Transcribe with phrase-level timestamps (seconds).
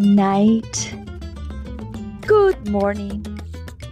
[0.00, 0.94] night,
[2.26, 3.22] good morning,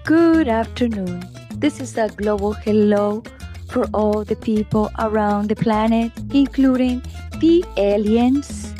[0.07, 1.23] good afternoon.
[1.57, 3.23] This is a global hello
[3.69, 7.03] for all the people around the planet, including
[7.41, 8.73] the aliens.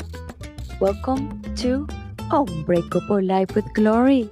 [0.81, 1.87] Welcome to
[2.31, 4.31] Unbreakable Life with Glory,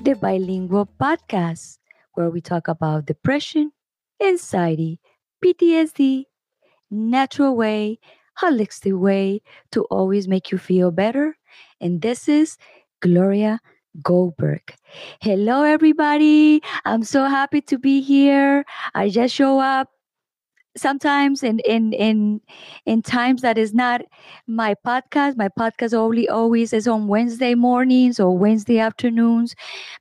[0.00, 1.76] the bilingual podcast
[2.14, 3.72] where we talk about depression,
[4.22, 5.00] anxiety,
[5.44, 6.24] PTSD,
[6.90, 7.98] natural way,
[8.40, 9.42] holistic way
[9.72, 11.37] to always make you feel better.
[11.80, 12.56] And this is
[13.00, 13.60] Gloria
[14.02, 14.74] Goldberg.
[15.20, 16.62] Hello, everybody.
[16.84, 18.64] I'm so happy to be here.
[18.94, 19.88] I just show up
[20.76, 22.40] sometimes in in in
[22.86, 24.00] in times that is not
[24.46, 29.54] my podcast my podcast only always is on wednesday mornings or wednesday afternoons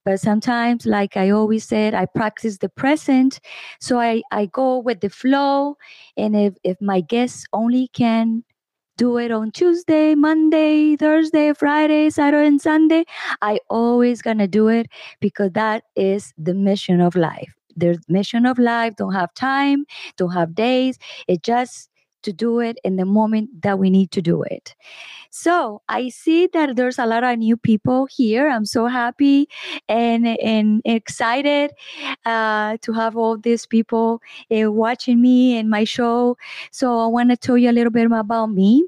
[0.05, 3.39] but sometimes like i always said i practice the present
[3.79, 5.75] so i i go with the flow
[6.15, 8.43] and if if my guests only can
[8.97, 13.05] do it on Tuesday, Monday, Thursday, Friday, Saturday, and Sunday.
[13.41, 14.87] I always gonna do it
[15.19, 19.85] because that is the mission of life The mission of life, don't have time,
[20.17, 20.97] don't have days.
[21.27, 21.86] It just
[22.23, 24.75] to do it in the moment that we need to do it.
[25.31, 28.49] So I see that there's a lot of new people here.
[28.49, 29.47] I'm so happy
[29.87, 31.71] and and excited
[32.25, 36.37] uh, to have all these people uh, watching me and my show.
[36.71, 38.85] So I want to tell you a little bit about me.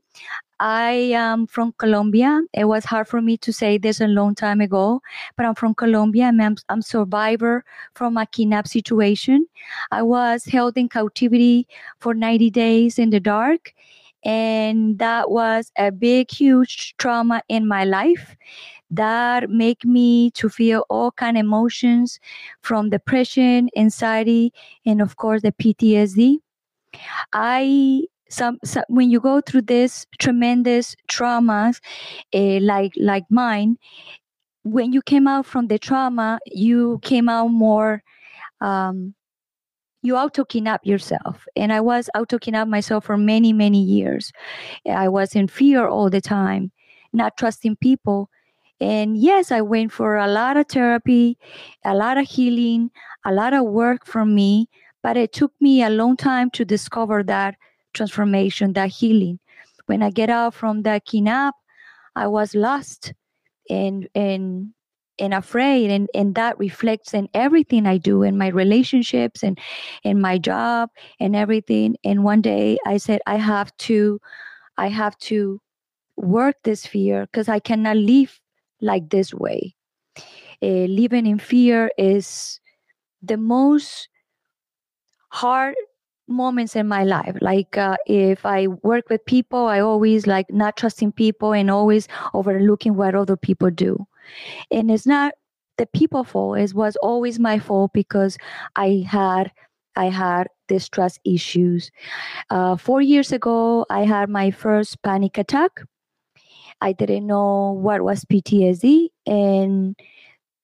[0.60, 2.42] I am from Colombia.
[2.54, 5.02] It was hard for me to say this a long time ago,
[5.38, 6.26] but I'm from Colombia.
[6.26, 9.48] I'm, I'm survivor from a kidnap situation.
[9.92, 11.68] I was held in captivity
[12.00, 13.74] for 90 days in the dark,
[14.24, 18.36] and that was a big, huge trauma in my life
[18.92, 22.20] that make me to feel all kind of emotions
[22.62, 24.52] from depression, anxiety,
[24.86, 26.38] and of course the PTSD.
[27.32, 31.80] I some, some when you go through this tremendous traumas
[32.34, 33.78] uh, like like mine
[34.64, 38.04] when you came out from the trauma you came out more
[38.62, 39.14] um,
[40.02, 41.46] you auto up yourself.
[41.56, 44.32] And i was auto up myself for many many years.
[44.88, 46.72] I was in fear all the time
[47.12, 48.30] not trusting people.
[48.80, 51.38] And yes i went for a lot of therapy
[51.84, 52.92] a lot of healing
[53.26, 54.70] a lot of work from me
[55.04, 57.56] but it took me a long time to discover that
[57.94, 59.40] transformation, that healing.
[59.86, 61.56] When I get out from that kidnap,
[62.16, 63.14] I was lost
[63.70, 64.74] and and
[65.20, 69.60] and afraid and, and that reflects in everything I do in my relationships and
[70.04, 70.90] in my job
[71.20, 71.98] and everything.
[72.04, 74.20] And one day I said I have to
[74.78, 75.60] I have to
[76.16, 78.40] work this fear because I cannot live
[78.82, 79.76] like this way.
[80.62, 82.60] Uh, living in fear is
[83.22, 84.10] the most
[85.30, 85.76] hard
[86.30, 87.36] moments in my life.
[87.42, 92.08] Like uh, if i work with people i always like not trusting people and always
[92.34, 94.06] overlooking what other people do.
[94.72, 95.34] And it's not
[95.78, 96.58] the people fault.
[96.60, 98.38] It was always my fault because
[98.76, 99.52] i had
[99.96, 101.92] i had this trust issues.
[102.50, 105.82] Uh, four years ago i had my first panic attack.
[106.82, 109.96] I didn't know what was ptsd and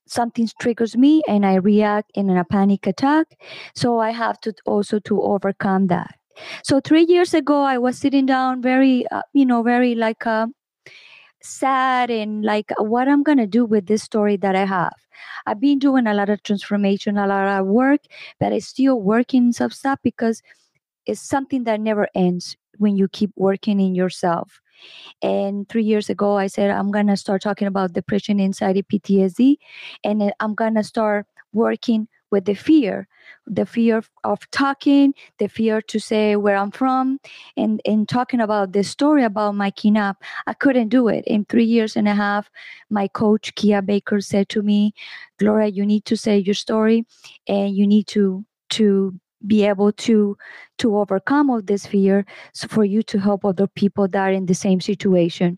[0.08, 3.38] something triggers me and I react in a panic attack.
[3.76, 6.16] So I have to also to overcome that.
[6.64, 10.48] So three years ago, I was sitting down, very, uh, you know, very like uh,
[11.42, 14.94] sad and like what I'm gonna do with this story that I have.
[15.46, 18.02] I've been doing a lot of transformation, a lot of work,
[18.40, 20.42] but I still working some stuff because
[21.06, 24.60] it's something that never ends when you keep working in yourself.
[25.22, 29.58] And three years ago, I said, I'm going to start talking about depression, anxiety, PTSD,
[30.04, 33.08] and I'm going to start working with the fear
[33.48, 37.20] the fear of talking the fear to say where i'm from
[37.56, 41.24] and and talking about the story about my kidnap i couldn't do it.
[41.28, 42.50] In three years and a half
[42.90, 44.94] my coach kia baker said to me
[45.40, 47.06] gloria you need to say your story
[47.48, 49.18] and you need to to
[49.48, 50.38] be able to
[50.80, 54.46] to overcome all this fear so for you to help other people that are in
[54.48, 55.58] the same situation.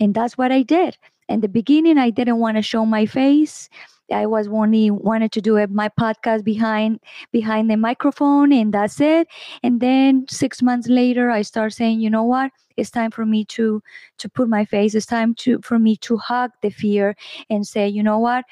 [0.00, 0.96] And that's what i did.
[1.28, 3.68] In the beginning i didn't want to show my face.
[4.10, 7.00] I was only wanted to do it my podcast behind
[7.32, 9.28] behind the microphone and that's it.
[9.62, 12.50] And then six months later i start saying you know what?
[12.76, 13.82] It's time for me to
[14.18, 14.94] to put my face.
[14.94, 17.16] It's time to for me to hug the fear
[17.50, 18.44] and say you know what?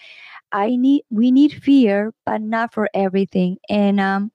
[0.53, 4.32] I need we need fear but not for everything and um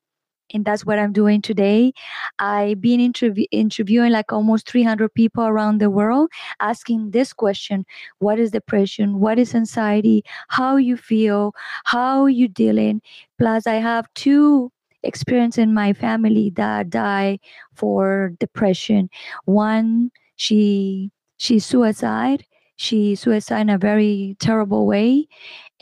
[0.53, 1.94] and that's what I'm doing today.
[2.39, 7.86] I've been interview- interviewing like almost 300 people around the world, asking this question:
[8.19, 9.19] What is depression?
[9.19, 10.24] What is anxiety?
[10.50, 11.53] How you feel?
[11.86, 13.01] How you dealing?
[13.39, 14.71] Plus, I have two
[15.03, 17.39] experience in my family that die
[17.75, 19.09] for depression.
[19.45, 22.45] One, she she suicide
[22.77, 25.27] she suicide in a very terrible way.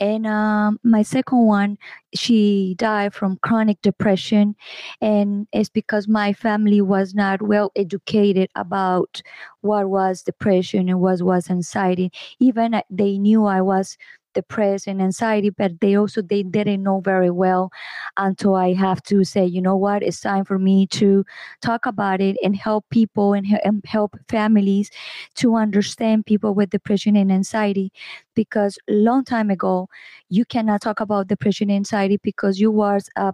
[0.00, 1.76] And um, my second one,
[2.14, 4.56] she died from chronic depression.
[5.02, 9.20] And it's because my family was not well educated about
[9.60, 12.10] what was depression and what was anxiety.
[12.38, 13.98] Even uh, they knew I was
[14.34, 17.70] depressed and anxiety but they also they didn't know very well
[18.16, 20.02] until i have to say you know what?
[20.02, 21.24] It's time for me to
[21.60, 23.46] talk about it and help people and
[23.84, 24.90] help families
[25.36, 27.92] to understand people with depression and anxiety.
[28.34, 29.88] Because long time ago
[30.28, 33.32] you cannot talk about depression and anxiety because you was a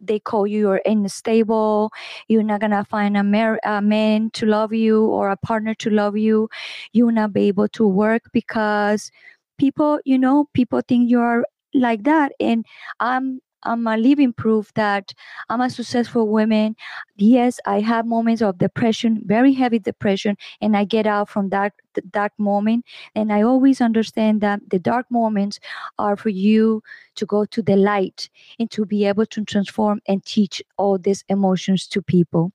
[0.00, 1.90] they call you you're unstable
[2.28, 5.88] you're not gonna find a, mar- a man to love you or a partner to
[5.90, 6.48] love you.
[6.92, 9.10] You'll not be able to work because
[9.58, 11.44] people you know people think you're
[11.74, 12.32] like that.
[12.40, 12.64] And
[13.00, 15.12] i'm Um, uh, i'm a living proof that
[15.48, 16.76] i'm a successful woman.
[17.16, 21.72] Yes i have moments of depression very heavy depression and i get out from that
[22.10, 22.84] dark moment.
[23.14, 25.60] And i always understand that the dark moments
[25.98, 26.82] are for you
[27.16, 28.28] to go to the light
[28.58, 32.52] and to be able to transform and teach all these emotions to people.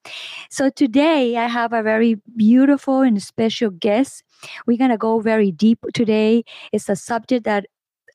[0.49, 4.23] So today i have a very beautiful and special guest.
[4.65, 6.43] We're going to go very deep today.
[6.71, 7.65] It's a subject that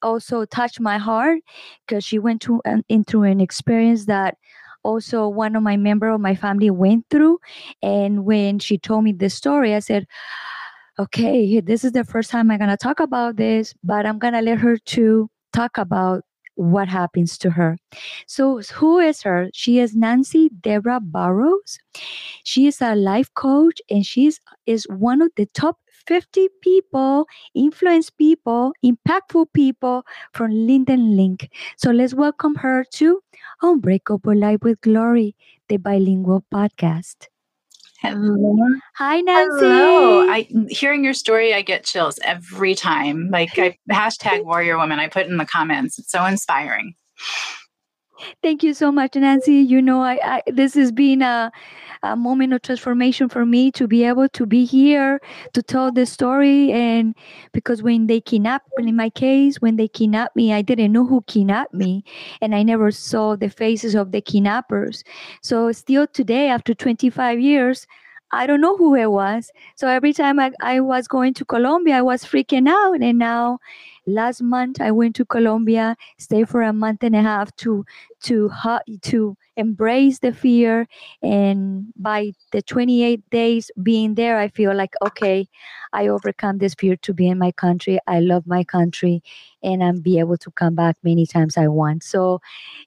[0.06, 1.40] also touched my heart
[1.86, 4.36] because she went to an, into an experience that
[4.84, 7.38] also one of my member of my family went through
[7.82, 10.06] and when she told me this story i said
[10.98, 14.32] okay this is the first time i'm going to talk about this but i'm going
[14.32, 16.22] to let her to talk about
[16.56, 17.76] what happens to her.
[18.26, 19.50] So, who is her?
[19.52, 21.78] She is Nancy Debra Barrows.
[22.44, 24.32] She is a life coach and she
[24.66, 25.76] is one of the top
[26.06, 31.50] 50 people, influence people, impactful people from Linden Link.
[31.76, 33.20] So let's welcome her to
[33.62, 35.34] Unbreakable Life with Glory,
[35.68, 37.26] the bilingual podcast.
[38.00, 38.56] Hello.
[38.96, 39.58] Hi, Nancy.
[39.58, 40.28] Hello.
[40.28, 43.30] I hearing your story, I get chills every time.
[43.30, 44.98] Like I hashtag warrior woman.
[45.00, 45.98] I put in the comments.
[45.98, 46.94] It's so inspiring.
[48.42, 49.54] Thank you so much, Nancy.
[49.54, 51.52] You know, I, I this has been a,
[52.02, 55.20] a moment of transformation for me to be able to be here
[55.52, 56.72] to tell the story.
[56.72, 57.14] And
[57.52, 61.22] because when they kidnapped, in my case, when they kidnapped me, I didn't know who
[61.26, 62.04] kidnapped me,
[62.40, 65.04] and I never saw the faces of the kidnappers.
[65.42, 67.86] So still today, after 25 years,
[68.32, 69.50] I don't know who it was.
[69.76, 73.00] So every time I, I was going to Colombia, I was freaking out.
[73.00, 73.58] And now
[74.06, 77.84] last month I went to Colombia, stay for a month and a half to
[78.22, 78.50] to
[79.02, 80.86] to embrace the fear.
[81.22, 85.48] And by the 28 days being there, I feel like okay,
[85.92, 87.98] I overcome this fear to be in my country.
[88.06, 89.22] I love my country,
[89.62, 92.02] and I'm be able to come back many times I want.
[92.04, 92.40] So,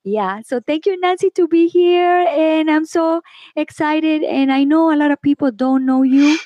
[0.03, 0.41] yeah.
[0.45, 3.21] So thank you, Nancy, to be here, and I'm so
[3.55, 4.23] excited.
[4.23, 6.37] And I know a lot of people don't know you,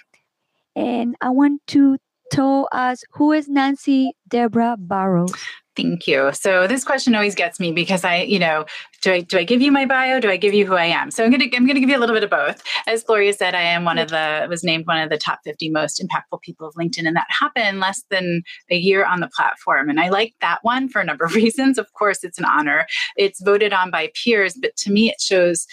[0.76, 1.98] and I want to
[2.32, 5.34] tell us who is Nancy deborah Barrows?
[5.76, 6.32] Thank you.
[6.34, 8.66] So this question always gets me because I, you know,
[9.02, 10.20] do I do I give you my bio?
[10.20, 11.10] Do I give you who I am?
[11.10, 12.62] So I'm gonna I'm gonna give you a little bit of both.
[12.86, 15.72] As Gloria said, I am one of the was named one of the top 50
[15.72, 19.90] most impactful people of LinkedIn, and that happened less than a year on the platform.
[19.90, 21.80] And I like that one for a number of reasons.
[21.80, 22.86] Of course, it's an honor.
[23.18, 25.66] It's voted on by peers, but to me, it shows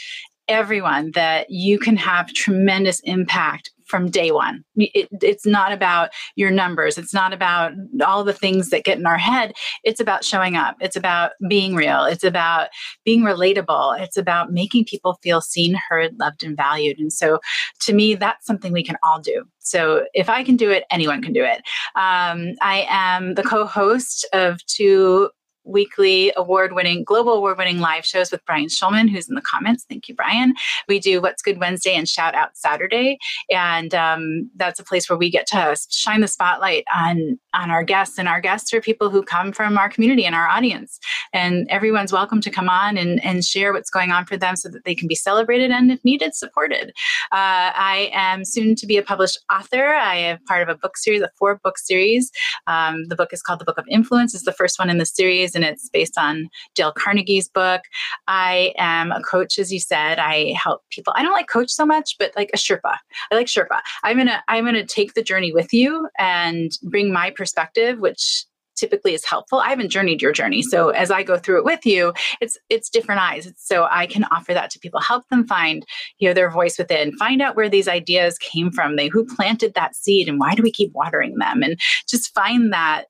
[0.48, 4.64] everyone that you can have tremendous impact from day one.
[4.76, 6.96] It, it's not about your numbers.
[6.96, 7.72] It's not about
[8.06, 9.52] all the things that get in our head.
[9.84, 10.76] It's about showing up.
[10.80, 12.04] It's about being real.
[12.04, 12.68] It's about
[13.04, 14.00] being relatable.
[14.00, 16.98] It's about making people feel seen, heard, loved, and valued.
[16.98, 17.40] And so
[17.80, 19.44] to me, that's something we can all do.
[19.58, 21.58] So if I can do it, anyone can do it.
[21.96, 25.30] Um, I am the co host of two
[25.70, 29.84] weekly award winning, global award winning live shows with Brian Schulman, who's in the comments.
[29.88, 30.54] Thank you, Brian.
[30.88, 33.18] We do What's Good Wednesday and Shout Out Saturday.
[33.50, 37.82] And um, that's a place where we get to shine the spotlight on, on our
[37.82, 38.18] guests.
[38.18, 40.98] And our guests are people who come from our community and our audience.
[41.32, 44.68] And everyone's welcome to come on and, and share what's going on for them so
[44.68, 46.90] that they can be celebrated and, if needed, supported.
[47.32, 49.94] Uh, I am soon to be a published author.
[49.94, 52.30] I am part of a book series, a four book series.
[52.66, 55.06] Um, the book is called The Book of Influence, it's the first one in the
[55.06, 57.82] series it's based on Dale Carnegie's book.
[58.26, 60.18] I am a coach, as you said.
[60.18, 61.12] I help people.
[61.16, 62.96] I don't like coach so much, but like a Sherpa.
[63.30, 63.80] I like Sherpa.
[64.04, 68.44] I'm gonna I'm gonna take the journey with you and bring my perspective, which
[68.80, 69.58] typically is helpful.
[69.58, 70.62] I haven't journeyed your journey.
[70.62, 73.52] So as I go through it with you, it's it's different eyes.
[73.56, 75.84] So I can offer that to people, help them find,
[76.18, 78.96] you know, their voice within, find out where these ideas came from.
[78.96, 81.62] They who planted that seed and why do we keep watering them?
[81.62, 83.04] And just find that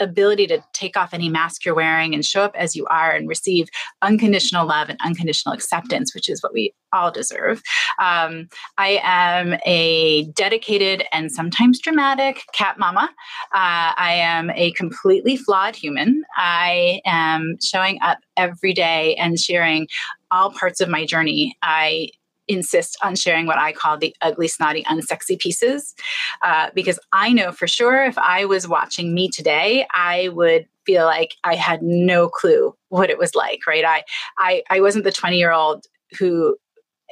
[0.00, 3.28] ability to take off any mask you're wearing and show up as you are and
[3.28, 3.68] receive
[4.02, 7.62] unconditional love and unconditional acceptance, which is what we all deserve.
[8.00, 13.08] Um, I am a dedicated and sometimes dramatic cat mama.
[13.54, 16.24] Uh, I am a completely flawed human.
[16.36, 19.88] I am showing up every day and sharing
[20.30, 21.56] all parts of my journey.
[21.62, 22.10] I
[22.48, 25.94] insist on sharing what I call the ugly, snotty, unsexy pieces.
[26.42, 31.04] Uh, because I know for sure if I was watching me today, I would feel
[31.04, 33.84] like I had no clue what it was like, right?
[33.84, 34.02] I
[34.38, 35.86] I, I wasn't the 20 year old
[36.18, 36.56] who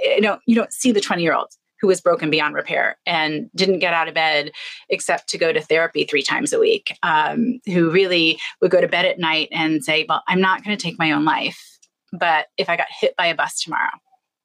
[0.02, 1.48] you know, you don't see the 20 year old
[1.80, 4.52] who was broken beyond repair and didn't get out of bed
[4.90, 8.88] except to go to therapy three times a week, um, who really would go to
[8.88, 11.78] bed at night and say, Well, I'm not going to take my own life.
[12.12, 13.90] But if I got hit by a bus tomorrow,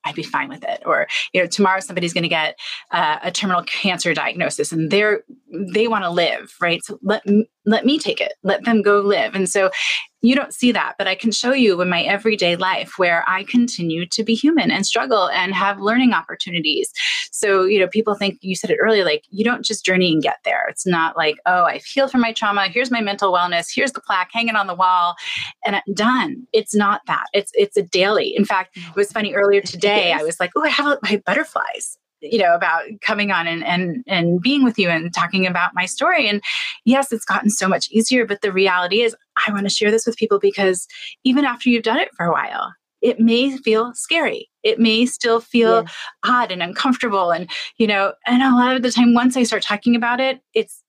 [0.06, 0.84] I'd be fine with it.
[0.86, 2.58] Or, you know, tomorrow somebody's going to get
[2.92, 6.84] uh, a terminal cancer diagnosis and they're, they want to live, right?
[6.84, 7.24] So let,
[7.66, 9.36] let me take it, let them go live.
[9.36, 9.72] And so
[10.28, 13.44] you don't see that, but I can show you in my everyday life where I
[13.44, 16.92] continue to be human and struggle and have learning opportunities.
[17.32, 20.24] So, you know, people think you said it earlier, like you don't just journey and
[20.24, 20.66] get there.
[20.70, 22.68] It's not like, oh, I've healed from my trauma.
[22.68, 23.68] Here's my mental wellness.
[23.74, 25.16] Here's the plaque hanging on the wall
[25.66, 26.48] and I'm done.
[26.54, 27.26] It's not that.
[27.34, 28.36] It's it's a daily.
[28.36, 28.90] In fact, mm.
[28.90, 30.14] it was funny earlier today.
[30.14, 34.04] I was like, oh, I have my butterflies you know about coming on and and
[34.08, 36.42] and being with you and talking about my story and
[36.86, 39.16] yes it's gotten so much easier but the reality is
[39.48, 40.88] i want to share this with people because
[41.24, 45.40] even after you've done it for a while it may feel scary it may still
[45.40, 45.86] feel
[46.26, 49.64] odd and uncomfortable and you know and a lot of the time once i start
[49.64, 50.82] talking about it it's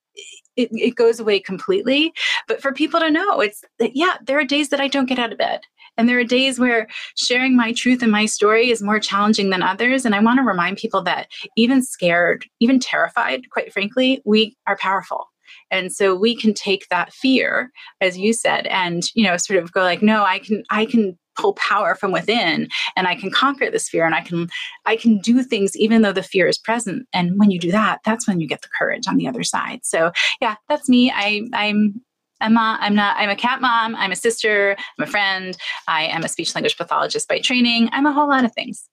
[0.57, 2.13] it, it goes away completely
[2.49, 5.19] but for people to know it's that, yeah there are days that i don't get
[5.19, 5.61] out of bed
[5.97, 9.63] and there are days where sharing my truth and my story is more challenging than
[9.63, 10.05] others.
[10.05, 14.77] And I want to remind people that even scared, even terrified, quite frankly, we are
[14.77, 15.27] powerful.
[15.71, 17.71] And so we can take that fear,
[18.01, 21.19] as you said, and you know, sort of go like, no, I can, I can
[21.37, 24.49] pull power from within and i can conquer this fear and i can
[24.87, 27.07] i can do things even though the fear is present.
[27.13, 29.81] And when you do that that's when you get the courage on the other side.
[29.85, 31.13] So yeah that's me.
[31.15, 32.01] I i'm
[32.41, 35.57] Emma, I'm not, I'm a cat mom, I'm a sister, I'm a friend,
[35.89, 37.89] I am a speech language pathologist by training.
[37.93, 38.87] I'm a whole lot of things.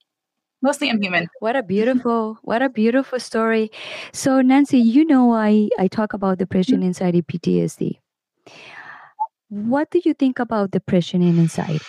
[0.63, 1.27] Mostly I'm human.
[1.41, 3.70] What a beautiful, what a beautiful story.
[4.13, 6.86] So Nancy, you know I, I talk about depression, mm-hmm.
[6.86, 8.00] anxiety, PTSD.
[9.50, 11.84] What do you think about depression and anxiety?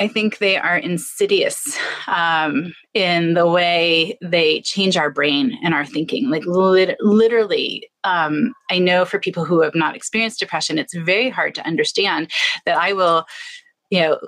[0.00, 5.84] I think they are insidious um, in the way they change our brain and our
[5.84, 6.30] thinking.
[6.30, 11.28] Like lit- literally, um, I know for people who have not experienced depression, it's very
[11.28, 12.30] hard to understand
[12.64, 13.26] that I will,
[13.90, 14.18] you know,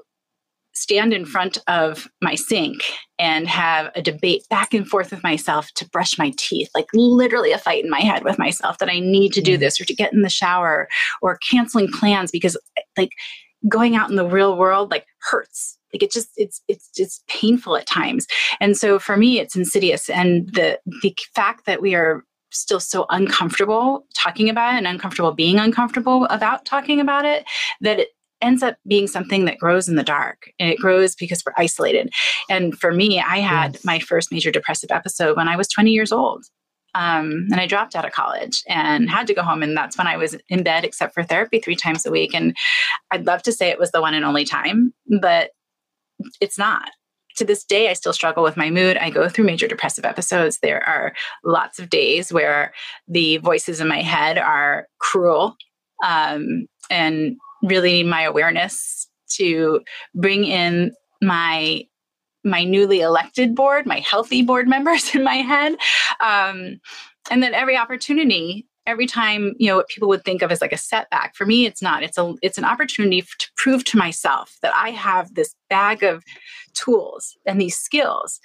[0.75, 2.83] stand in front of my sink
[3.19, 7.53] and have a debate back and forth with myself to brush my teeth, like literally
[7.53, 9.61] a fight in my head with myself that I need to do mm.
[9.61, 10.89] this or to get in the shower
[11.21, 12.57] or canceling plans because
[12.97, 13.11] like
[13.69, 15.79] going out in the real world like hurts.
[15.93, 18.27] Like it just it's it's just painful at times.
[18.61, 20.11] And so for me it's insidious.
[20.11, 25.33] And the the fact that we are still so uncomfortable talking about it and uncomfortable
[25.33, 27.45] being uncomfortable about talking about it
[27.81, 28.09] that it
[28.41, 32.11] ends up being something that grows in the dark and it grows because we're isolated
[32.49, 33.85] and for me i had yes.
[33.85, 36.45] my first major depressive episode when i was 20 years old
[36.95, 39.63] um, and I dropped out of college and had to go home.
[39.63, 42.35] And that's when I was in bed, except for therapy three times a week.
[42.35, 42.57] And
[43.11, 45.51] I'd love to say it was the one and only time, but
[46.41, 46.91] it's not.
[47.37, 48.97] To this day, I still struggle with my mood.
[48.97, 50.59] I go through major depressive episodes.
[50.59, 51.13] There are
[51.45, 52.73] lots of days where
[53.07, 55.57] the voices in my head are cruel
[56.05, 59.81] um, and really my awareness to
[60.15, 61.85] bring in my
[62.45, 65.77] my newly elected board, my healthy board members in my head.
[66.21, 66.81] Um,
[67.31, 70.73] and then every opportunity, every time, you know, what people would think of as like
[70.73, 72.03] a setback, for me, it's not.
[72.03, 76.25] It's a it's an opportunity to prove to myself that I have this bag of
[76.75, 78.41] tools and these skills,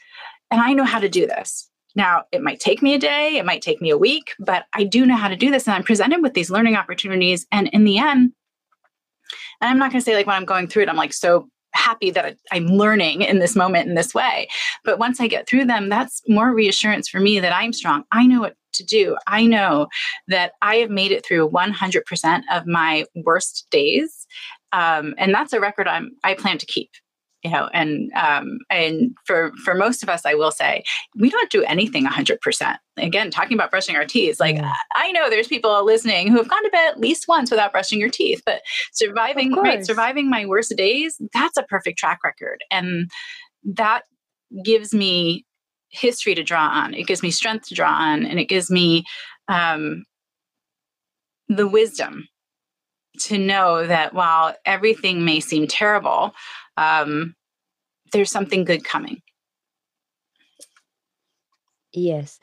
[0.52, 1.70] and I know how to do this.
[1.96, 4.84] Now, it might take me a day, it might take me a week, but I
[4.84, 5.68] do know how to do this.
[5.68, 7.46] And I'm presented with these learning opportunities.
[7.52, 8.34] And in the end,
[9.62, 11.48] and I'm not going to say like when I'm going through it, I'm like so
[11.74, 14.48] happy that I'm learning in this moment in this way.
[14.84, 18.04] But once I get through them, that's more reassurance for me that I'm strong.
[18.12, 19.16] I know what to do.
[19.28, 19.88] I know
[20.28, 24.28] that I have made it through 100% of my worst days.
[24.72, 26.90] Um, and that's a record I'm, I plan to keep
[27.44, 30.84] you know and um, and for for most of us i will say
[31.16, 34.72] we don't do anything 100% again talking about brushing our teeth like yeah.
[34.96, 38.00] i know there's people listening who have gone to bed at least once without brushing
[38.00, 38.62] your teeth but
[38.94, 42.64] surviving right surviving my worst days that's a perfect track record.
[42.72, 43.10] And
[43.64, 44.04] that
[44.64, 45.46] gives me
[45.90, 46.94] history to draw on.
[46.94, 49.04] It gives me strength to draw on and it gives me
[49.48, 50.04] um,
[51.50, 52.28] the wisdom
[53.20, 56.34] to know that while everything may seem terrible,
[56.77, 57.36] um,
[58.12, 59.22] there's something good coming.
[61.93, 62.39] Yes.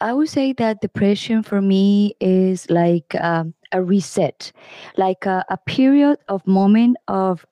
[0.00, 4.52] I would say that depression for me is like um, a reset,
[4.96, 7.46] like a, a period of moment of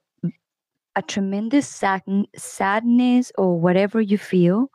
[0.98, 4.68] a tremendous sad- sadness or whatever you feel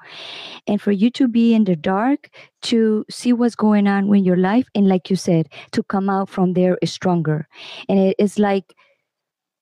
[0.67, 2.29] and for you to be in the dark
[2.61, 6.29] to see what's going on in your life and like you said to come out
[6.29, 7.45] from there stronger.
[7.89, 8.73] And it is like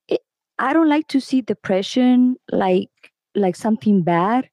[0.08, 0.22] it,
[0.60, 2.90] i don't like to see depression like
[3.34, 4.48] like something bad.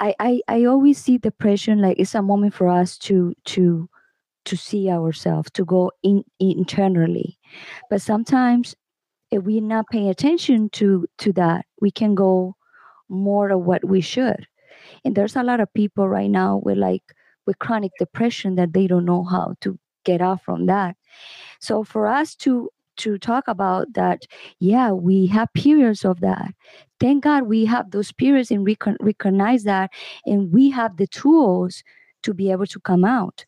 [0.00, 3.88] I, I i always see depression like it's a moment for us to to
[4.44, 7.38] to see ourselves to go in internally.
[7.90, 8.74] But sometimes
[9.34, 12.56] if we're not paying attention to to that we can go
[13.08, 14.46] more of what we should.
[15.04, 17.02] And there's a lot of people right now with like
[17.46, 20.96] with chronic depression that they don't know how to get out from that.
[21.60, 24.22] So for us to to talk about that
[24.60, 26.54] yeah we have periods of that.
[27.00, 28.66] Thank god we have those periods and
[29.00, 29.90] recognize that
[30.26, 31.82] and we have the tools
[32.22, 33.44] to be able to come out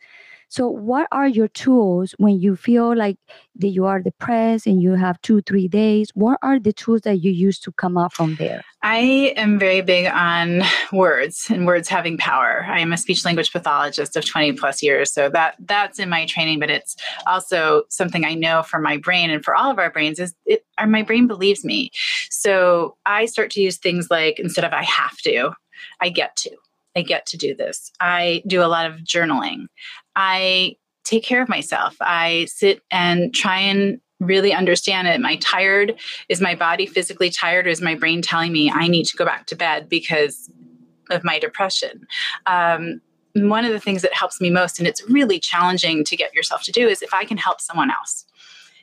[0.49, 3.19] so, what are your tools when you feel like
[3.57, 6.11] that you are depressed and you have two, three days?
[6.15, 8.62] What are the tools that you use to come out from there?
[8.83, 10.62] I am very big on
[10.93, 12.65] words and words having power.
[12.69, 16.26] I am a speech language pathologist of 20 plus years, so that that's in my
[16.26, 16.61] training.
[16.61, 20.21] But it's also something I know for my brain and for all of our brains
[20.21, 20.65] is it.
[20.87, 21.91] My brain believes me,
[22.31, 25.53] so I start to use things like instead of "I have to,"
[26.00, 26.50] I get to.
[26.97, 27.93] I get to do this.
[28.00, 29.67] I do a lot of journaling.
[30.17, 31.97] I take care of myself.
[32.00, 35.15] I sit and try and really understand it.
[35.15, 35.95] Am I tired?
[36.29, 37.67] Is my body physically tired?
[37.67, 40.50] Or is my brain telling me I need to go back to bed because
[41.11, 42.07] of my depression?
[42.47, 43.00] Um,
[43.35, 46.62] one of the things that helps me most, and it's really challenging to get yourself
[46.62, 48.25] to do, is if I can help someone else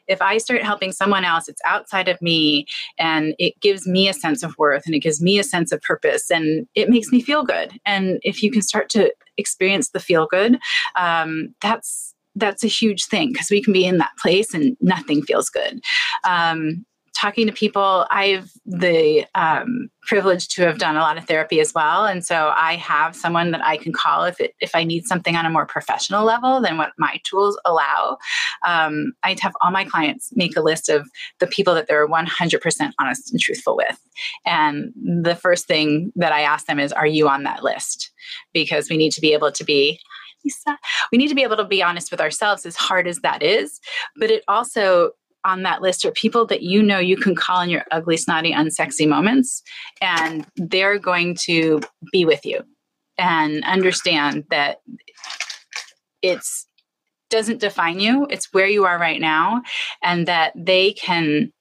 [0.07, 2.65] if I start helping someone else, it's outside of me
[2.97, 5.81] and it gives me a sense of worth and it gives me a sense of
[5.81, 7.73] purpose and it makes me feel good.
[7.85, 10.59] And if you can start to experience the feel good,
[10.95, 15.21] um, that's that's a huge thing because we can be in that place and nothing
[15.21, 15.83] feels good.
[16.23, 16.83] Um,
[17.23, 18.05] talking to people.
[18.11, 22.51] I've the um, privilege to have done a lot of therapy as well, and so
[22.55, 25.49] I have someone that I can call if it, if I need something on a
[25.49, 28.17] more professional level than what my tools allow.
[28.67, 31.07] Um, I have all my clients make a list of
[31.39, 33.97] the people that they're 100% honest and truthful with,
[34.45, 38.11] and the first thing that I ask them is, "Are you on that list?"
[38.53, 39.99] Because we need to be able to be.
[41.09, 43.79] We need to be able to be honest with ourselves, as hard as that is.
[44.17, 45.11] But it also
[45.45, 48.53] on that list are people that you know you can call in your ugly, snotty,
[48.53, 49.61] unsexy moments,
[50.01, 52.61] and they're going to be with you
[53.17, 54.77] and understand that
[56.21, 56.65] it's
[57.29, 58.27] doesn't define you.
[58.29, 59.63] It's where you are right now
[60.03, 61.51] and that they can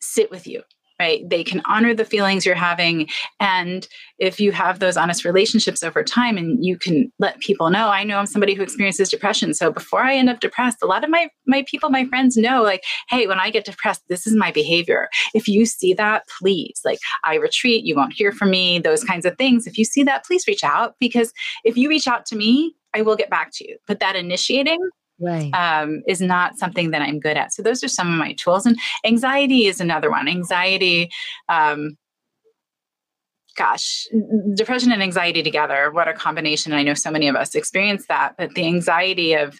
[0.00, 0.62] sit with you
[1.00, 1.28] right?
[1.28, 3.08] They can honor the feelings you're having.
[3.40, 3.86] And
[4.18, 8.04] if you have those honest relationships over time and you can let people know, I
[8.04, 9.54] know I'm somebody who experiences depression.
[9.54, 12.62] So before I end up depressed, a lot of my, my people, my friends know,
[12.62, 15.08] like, hey, when I get depressed, this is my behavior.
[15.34, 19.26] If you see that, please, like, I retreat, you won't hear from me, those kinds
[19.26, 19.66] of things.
[19.66, 21.32] If you see that, please reach out because
[21.64, 23.76] if you reach out to me, I will get back to you.
[23.88, 24.78] But that initiating
[25.24, 25.50] right.
[25.52, 27.52] um, is not something that I'm good at.
[27.52, 28.66] So those are some of my tools.
[28.66, 30.28] And anxiety is another one.
[30.28, 31.10] Anxiety,
[31.48, 31.96] um,
[33.56, 34.06] gosh,
[34.54, 36.72] depression and anxiety together, what a combination.
[36.72, 39.58] I know so many of us experience that, but the anxiety of,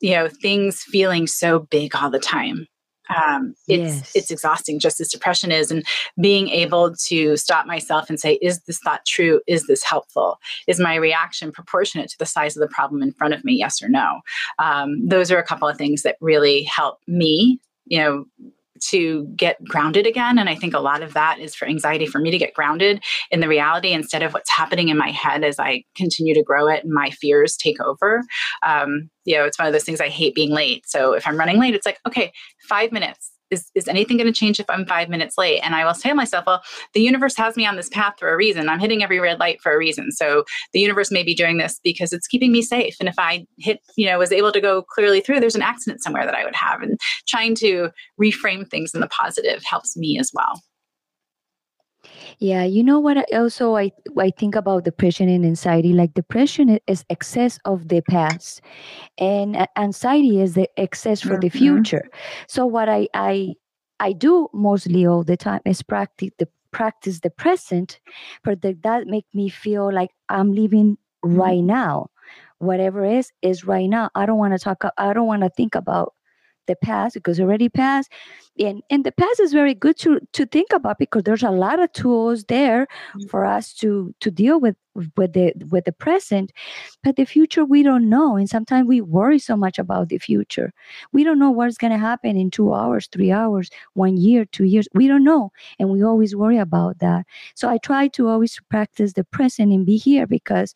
[0.00, 2.66] you know, things feeling so big all the time
[3.14, 4.12] um, it's yes.
[4.14, 5.84] it's exhausting just as depression is and
[6.20, 9.40] being able to stop myself and say is this thought true?
[9.46, 10.38] Is this helpful?
[10.66, 13.54] Is my reaction proportionate to the size of the problem in front of me?
[13.54, 14.20] Yes or no?
[14.58, 18.24] Um, those are a couple of things that really help me you know
[18.88, 20.38] to get grounded again.
[20.38, 23.02] And I think a lot of that is for anxiety for me to get grounded
[23.30, 26.68] in the reality instead of what's happening in my head as I continue to grow
[26.68, 28.22] it and my fears take over.
[28.66, 30.84] Um, you know, it's one of those things I hate being late.
[30.86, 32.32] So if I'm running late, it's like, okay,
[32.68, 35.60] five minutes is, is anything going to change if I'm five minutes late?
[35.60, 36.62] And I will say to myself, well,
[36.94, 38.68] the universe has me on this path for a reason.
[38.68, 40.12] I'm hitting every red light for a reason.
[40.12, 42.96] So the universe may be doing this because it's keeping me safe.
[43.00, 46.02] And if I hit, you know, was able to go clearly through, there's an accident
[46.02, 46.82] somewhere that I would have.
[46.82, 50.60] And trying to reframe things in the positive helps me as well.
[52.38, 53.16] Yeah, you know what?
[53.16, 55.94] I also, I I think about depression and anxiety.
[55.94, 58.60] Like depression is excess of the past,
[59.16, 61.40] and anxiety is the excess for mm-hmm.
[61.40, 62.08] the future.
[62.46, 63.54] So what I I
[64.00, 68.00] I do mostly all the time is practice the practice the present,
[68.44, 71.40] but that that make me feel like I'm living mm-hmm.
[71.40, 72.10] right now.
[72.58, 74.10] Whatever is is right now.
[74.14, 74.84] I don't want to talk.
[74.98, 76.12] I don't want to think about
[76.66, 78.10] the past because already passed.
[78.58, 81.80] And and the past is very good to to think about because there's a lot
[81.80, 82.86] of tools there
[83.28, 84.76] for us to to deal with
[85.16, 86.52] with the with the present.
[87.04, 90.72] But the future we don't know and sometimes we worry so much about the future.
[91.12, 94.64] We don't know what's going to happen in two hours three hours one year two
[94.64, 94.88] years.
[94.94, 97.26] We don't know and we always worry about that.
[97.54, 100.74] So i try to always practice the present and be here because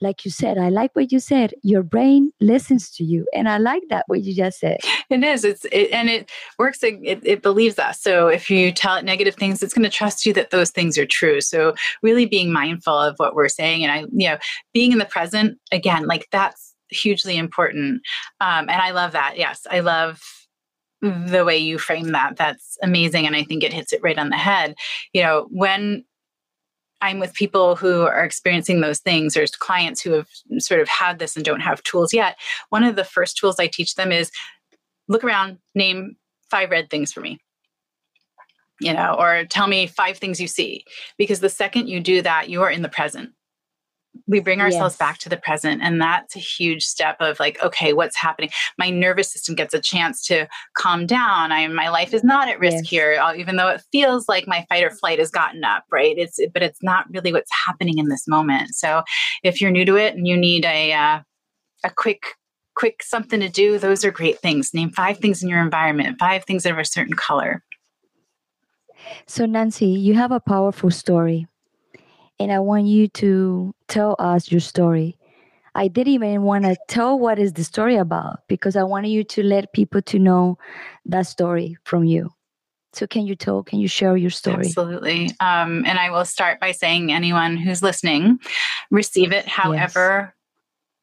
[0.00, 1.54] like you said, I like what you said.
[1.62, 4.78] Your brain listens to you, and I like that what you just said.
[5.10, 5.44] It is.
[5.44, 6.82] It's it, and it works.
[6.82, 8.00] It, it believes us.
[8.00, 10.98] So if you tell it negative things, it's going to trust you that those things
[10.98, 11.40] are true.
[11.40, 14.38] So really being mindful of what we're saying, and I, you know,
[14.72, 18.02] being in the present again, like that's hugely important.
[18.40, 19.36] Um, and I love that.
[19.36, 20.20] Yes, I love
[21.00, 24.30] the way you frame that that's amazing and i think it hits it right on
[24.30, 24.74] the head
[25.12, 26.04] you know when
[27.00, 29.34] I'm with people who are experiencing those things.
[29.34, 32.36] There's clients who have sort of had this and don't have tools yet.
[32.70, 34.30] One of the first tools I teach them is
[35.06, 36.16] look around, name
[36.50, 37.38] five red things for me.
[38.80, 40.84] You know, or tell me five things you see.
[41.16, 43.32] Because the second you do that, you are in the present
[44.26, 44.98] we bring ourselves yes.
[44.98, 48.50] back to the present and that's a huge step of like okay what's happening?
[48.76, 51.52] My nervous system gets a chance to calm down.
[51.52, 52.88] I my life is not at risk yes.
[52.88, 56.16] here uh, even though it feels like my fight or flight has gotten up right?
[56.16, 58.74] It's but it's not really what's happening in this moment.
[58.74, 59.02] So
[59.42, 61.20] if you're new to it and you need a uh,
[61.84, 62.22] a quick
[62.74, 64.74] quick something to do those are great things.
[64.74, 67.62] Name five things in your environment five things that are a certain color.
[69.26, 71.46] So nancy you have a powerful story
[72.38, 75.18] and I want you to tell us your story.
[75.74, 79.22] I didn't even want to tell what is the story about because I wanted you
[79.24, 80.58] to let people to know
[81.06, 82.30] that story from you.
[82.94, 84.66] So can you tell, can you share your story?
[84.66, 85.26] Absolutely.
[85.40, 88.40] Um, and I will start by saying anyone who's listening,
[88.90, 90.34] receive it however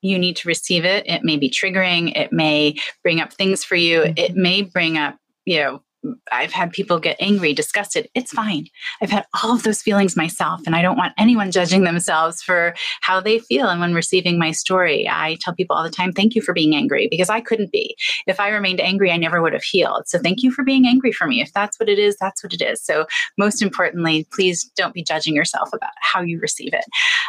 [0.01, 0.11] yes.
[0.11, 1.07] you need to receive it.
[1.07, 2.17] It may be triggering.
[2.17, 4.01] It may bring up things for you.
[4.01, 4.13] Mm-hmm.
[4.17, 5.81] It may bring up, you know,
[6.31, 8.09] I've had people get angry, disgusted.
[8.13, 8.67] It's fine.
[9.01, 12.75] I've had all of those feelings myself, and I don't want anyone judging themselves for
[13.01, 13.67] how they feel.
[13.67, 16.75] And when receiving my story, I tell people all the time, thank you for being
[16.75, 17.95] angry because I couldn't be.
[18.27, 20.07] If I remained angry, I never would have healed.
[20.07, 21.41] So thank you for being angry for me.
[21.41, 22.81] If that's what it is, that's what it is.
[22.81, 23.05] So,
[23.37, 26.85] most importantly, please don't be judging yourself about how you receive it.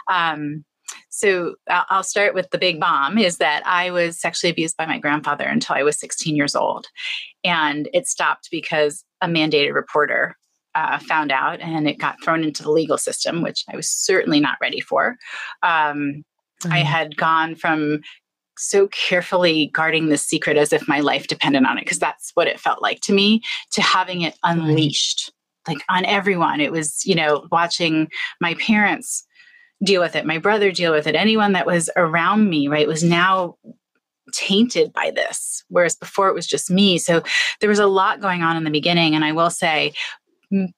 [0.09, 0.65] Um,
[1.09, 4.99] so I'll start with the big bomb is that I was sexually abused by my
[4.99, 6.87] grandfather until I was 16 years old.
[7.43, 10.37] And it stopped because a mandated reporter
[10.75, 14.41] uh, found out and it got thrown into the legal system, which I was certainly
[14.41, 15.17] not ready for.
[15.63, 16.25] Um,
[16.63, 16.73] mm-hmm.
[16.73, 18.01] I had gone from
[18.59, 22.47] so carefully guarding this secret as if my life depended on it, because that's what
[22.47, 25.33] it felt like to me, to having it unleashed.
[25.67, 26.61] Like on everyone.
[26.61, 28.09] It was, you know, watching
[28.41, 29.27] my parents
[29.85, 33.05] deal with it, my brother deal with it, anyone that was around me, right, was
[33.05, 33.57] now
[34.33, 36.99] tainted by this, whereas before it was just me.
[36.99, 37.23] So
[37.61, 39.15] there was a lot going on in the beginning.
[39.15, 39.93] And I will say,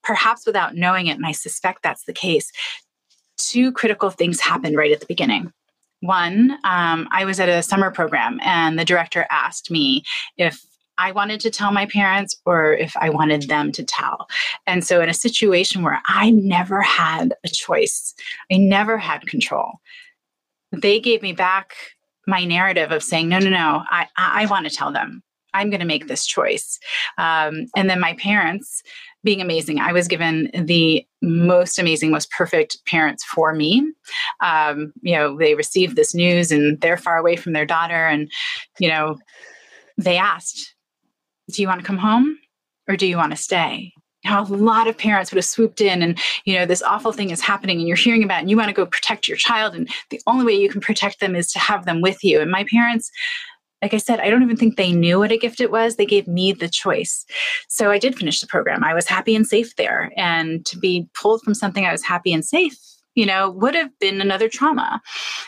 [0.02, 2.50] perhaps without knowing it, and I suspect that's the case,
[3.36, 5.52] two critical things happened right at the beginning.
[6.00, 10.04] One, um, I was at a summer program and the director asked me
[10.36, 10.64] if
[10.98, 14.28] I wanted to tell my parents or if I wanted them to tell.
[14.66, 18.14] And so, in a situation where I never had a choice,
[18.52, 19.80] I never had control,
[20.72, 21.74] they gave me back
[22.26, 25.22] my narrative of saying, no, no, no, I, I want to tell them.
[25.54, 26.78] I'm going to make this choice.
[27.16, 28.82] Um, and then my parents,
[29.24, 33.90] being amazing, I was given the most amazing, most perfect parents for me.
[34.40, 38.06] Um, you know, they received this news and they're far away from their daughter.
[38.06, 38.30] And,
[38.78, 39.16] you know,
[39.96, 40.74] they asked,
[41.50, 42.38] do you want to come home
[42.88, 43.92] or do you want to stay?
[44.24, 47.30] Now, a lot of parents would have swooped in and, you know, this awful thing
[47.30, 49.74] is happening and you're hearing about and you want to go protect your child.
[49.74, 52.40] And the only way you can protect them is to have them with you.
[52.40, 53.10] And my parents,
[53.80, 55.96] like I said, I don't even think they knew what a gift it was.
[55.96, 57.24] They gave me the choice.
[57.68, 58.82] So I did finish the program.
[58.82, 60.12] I was happy and safe there.
[60.16, 62.76] And to be pulled from something I was happy and safe
[63.18, 65.02] you know, would have been another trauma.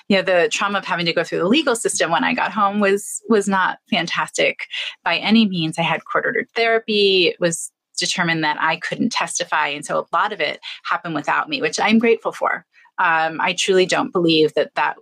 [0.09, 2.51] You know, the trauma of having to go through the legal system when I got
[2.51, 4.67] home was was not fantastic
[5.05, 5.79] by any means.
[5.79, 7.29] I had court ordered therapy.
[7.29, 11.49] It was determined that I couldn't testify, and so a lot of it happened without
[11.49, 12.67] me, which I'm grateful for.
[12.99, 14.97] Um, I truly don't believe that that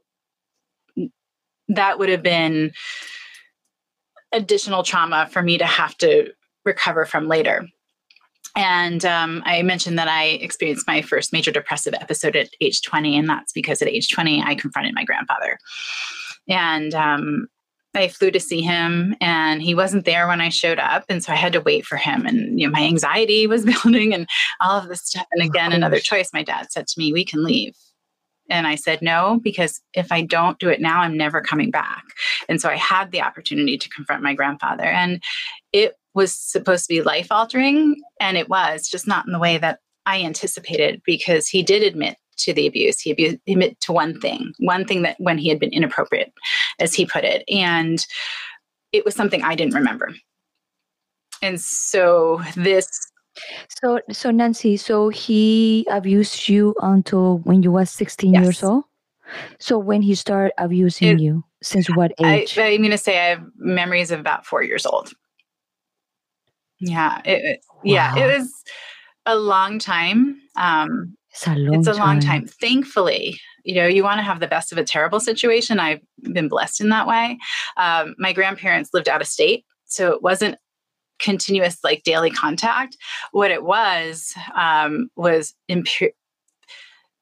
[1.68, 2.72] that would have been
[4.30, 6.34] additional trauma for me to have to
[6.66, 7.66] recover from later.
[8.56, 13.16] And um, I mentioned that I experienced my first major depressive episode at age 20,
[13.16, 15.58] and that's because at age 20, I confronted my grandfather.
[16.48, 17.48] And um,
[17.94, 21.04] I flew to see him, and he wasn't there when I showed up.
[21.08, 22.26] And so I had to wait for him.
[22.26, 24.26] And you know, my anxiety was building, and
[24.60, 25.26] all of this stuff.
[25.32, 26.30] And again, another choice.
[26.32, 27.74] My dad said to me, "We can leave."
[28.50, 32.02] And I said no, because if I don't do it now, I'm never coming back.
[32.48, 34.84] And so I had the opportunity to confront my grandfather.
[34.84, 35.22] And
[35.72, 37.96] it was supposed to be life altering.
[38.20, 42.16] And it was just not in the way that I anticipated because he did admit
[42.38, 43.00] to the abuse.
[43.00, 46.32] He abused, admit to one thing, one thing that when he had been inappropriate,
[46.78, 47.44] as he put it.
[47.48, 48.04] And
[48.92, 50.12] it was something I didn't remember.
[51.40, 52.88] And so this
[53.80, 58.42] so so Nancy, so he abused you until when you was 16 Yes.
[58.42, 58.84] years old?
[59.60, 62.58] So when he started abusing It- you, since what I, age?
[62.58, 65.12] I'm going to say I have memories of about four years old.
[66.80, 68.22] Yeah, it, yeah, Wow.
[68.22, 68.52] it was
[69.26, 70.40] a long time.
[70.56, 72.00] Um, it's a long it's a time.
[72.00, 72.46] long time.
[72.46, 75.78] Thankfully, you know, you want to have the best of a terrible situation.
[75.78, 76.00] I've
[76.32, 77.38] been blessed in that way.
[77.76, 80.56] Um, my grandparents lived out of state, so it wasn't
[81.20, 82.96] continuous like daily contact.
[83.32, 86.12] What it was um, was imper-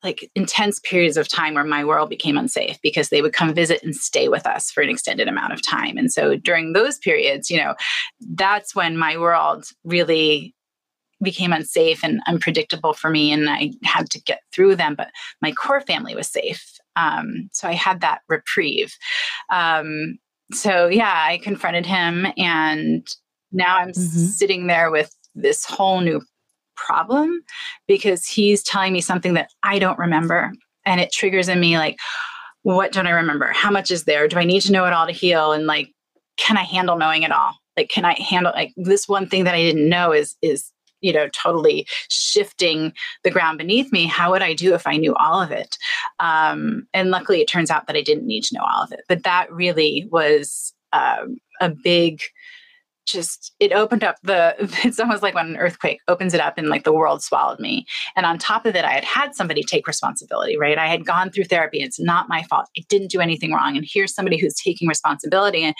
[0.07, 3.83] like intense periods of time where my world became unsafe because they would come visit
[3.83, 5.97] and stay with us for an extended amount of time.
[5.99, 7.75] And so during those periods, you know,
[8.35, 10.55] that's when my world really
[11.23, 15.09] became unsafe and unpredictable for me and i had to get through them but
[15.41, 16.63] my core family was safe
[16.97, 18.93] um, so i had that reprieve
[19.51, 20.19] um,
[20.53, 23.07] so yeah i confronted him and
[23.51, 24.29] now i'm Mhm.
[24.39, 26.21] sitting there with this whole new
[26.77, 27.43] problem
[27.87, 30.53] because he's telling me something that i don't remember.
[30.85, 31.97] And it triggers in me like
[32.63, 33.53] what don't i remember?
[33.53, 34.29] How much is there?
[34.29, 35.53] Do i need to know it all to heal?
[35.53, 35.93] And like
[36.37, 37.55] can i handle knowing it all?
[37.77, 41.13] Like can i handle like this one thing that i didn't know is is you
[41.13, 44.07] know totally shifting the ground beneath me.
[44.07, 45.77] How would i do if i knew all of it?
[46.21, 49.01] Um, and luckily it turns out that i didn't need to know all of it.
[49.09, 52.21] But that really was um, a big
[53.07, 56.69] just it opened up the it's almost like when an earthquake opens it up and
[56.69, 57.87] like the world swallowed me.
[58.17, 60.79] And on top of it i had had somebody take responsibility right?
[60.79, 61.79] I had gone through therapy.
[61.81, 62.67] It's not my fault.
[62.77, 63.77] I didn't do anything wrong.
[63.77, 65.63] And here's somebody who's taking responsibility.
[65.63, 65.75] And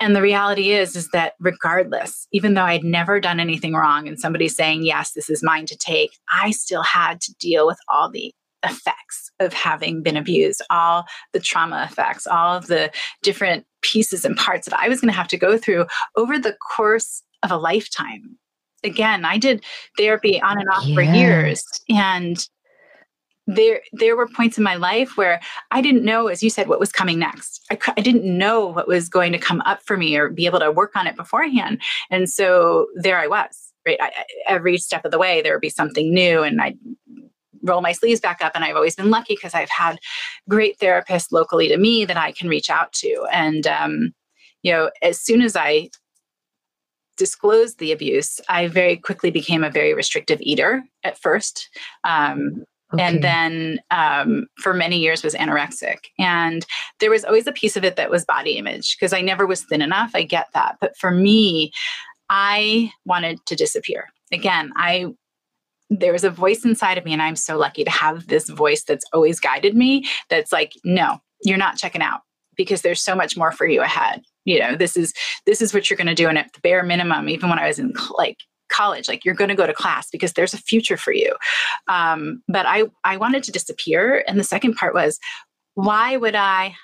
[0.00, 4.18] and the reality is is that regardless even though i'd never done anything wrong and
[4.18, 8.10] somebody's saying yes this is mine to take i still had to deal with all
[8.10, 8.32] the
[8.64, 12.90] effects of having been abused all the trauma effects all of the
[13.22, 15.86] different pieces and parts that i was going to have to go through
[16.16, 18.36] over the course of a lifetime
[18.84, 19.64] again i did
[19.96, 22.48] therapy on and off for years and
[23.48, 26.78] there there were points in my life where I didn't know, as you said, what
[26.78, 27.64] was coming next.
[27.70, 30.60] I, I didn't know what was going to come up for me or be able
[30.60, 31.80] to work on it beforehand.
[32.10, 33.96] And so there I was, right?
[34.02, 36.74] I, I- every step of the way, there would be something new, and I
[37.68, 38.52] roll my sleeves back up.
[38.54, 39.98] And I've always been lucky because I've had
[40.48, 43.26] great therapists locally to me that I can reach out to.
[43.32, 44.14] And um,
[44.62, 45.90] you know, as soon as I
[47.16, 51.68] disclosed the abuse, I very quickly became a very restrictive eater at first.
[52.04, 53.04] Um, Okay.
[53.04, 56.64] and then um, for many years was anorexic and
[57.00, 59.62] there was always a piece of it that was body image because i never was
[59.64, 61.70] thin enough i get that but for me
[62.30, 65.04] i wanted to disappear again i
[65.90, 68.84] there was a voice inside of me and i'm so lucky to have this voice
[68.84, 72.20] that's always guided me that's like no you're not checking out
[72.58, 74.20] because there's so much more for you ahead.
[74.44, 75.14] You know this is
[75.46, 77.66] this is what you're going to do and at the bare minimum even when i
[77.66, 78.38] was in like
[78.70, 81.34] college like you're going to go to class because there's a future for you.
[81.86, 85.18] Um, but i i wanted to disappear and the second part was
[85.74, 86.74] why would i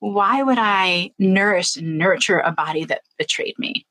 [0.00, 3.86] why would i nourish and nurture a body that betrayed me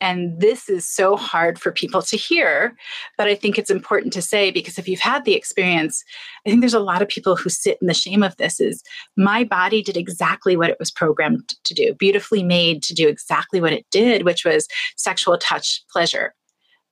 [0.00, 2.76] and this is so hard for people to hear
[3.16, 6.04] but i think it's important to say because if you've had the experience
[6.46, 8.82] i think there's a lot of people who sit in the shame of this is
[9.16, 13.60] my body did exactly what it was programmed to do beautifully made to do exactly
[13.60, 16.34] what it did which was sexual touch pleasure.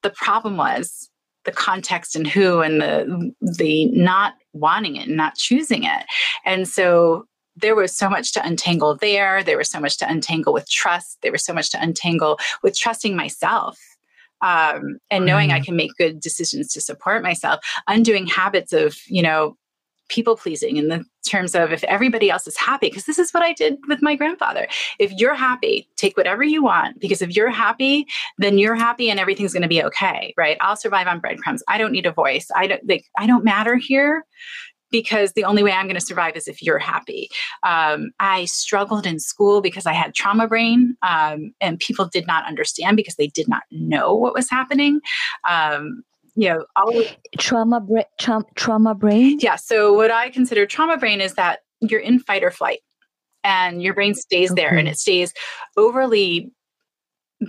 [0.03, 1.11] The problem was
[1.45, 6.05] the context and who and the the not wanting it and not choosing it.
[6.47, 9.43] And so there was so much to untangle there.
[9.43, 11.19] There was so much to untangle with trust.
[11.23, 13.79] There was so much to untangle with trusting myself
[14.45, 17.61] um, and knowing i can make good decisions to support myself.
[17.89, 19.57] Undoing habits of you know
[20.09, 23.43] people pleasing in the terms of if everybody else is happy because this is what
[23.43, 24.69] i did with my grandfather.
[24.99, 28.07] If you're happy take whatever you want because if you're happy
[28.39, 30.59] then you're happy and everything's going to be okay right?
[30.61, 31.63] I'll survive on breadcrumbs.
[31.67, 32.49] I don't need a voice.
[32.55, 34.25] I don't like i don't matter here
[34.95, 37.29] because the only way i'm going to survive is if you're happy
[37.65, 42.47] um, i struggled in school because i had trauma brain um, and people did not
[42.47, 45.01] understand because they did not know what was happening
[45.51, 46.05] um,
[46.37, 49.39] you know of, trauma, bra- tra- trauma brain.
[49.41, 49.57] yeah.
[49.57, 52.81] So what I consider trauma brain is that you're in fight or flight
[53.43, 55.33] and your brain stays there and it stays
[55.77, 56.51] overly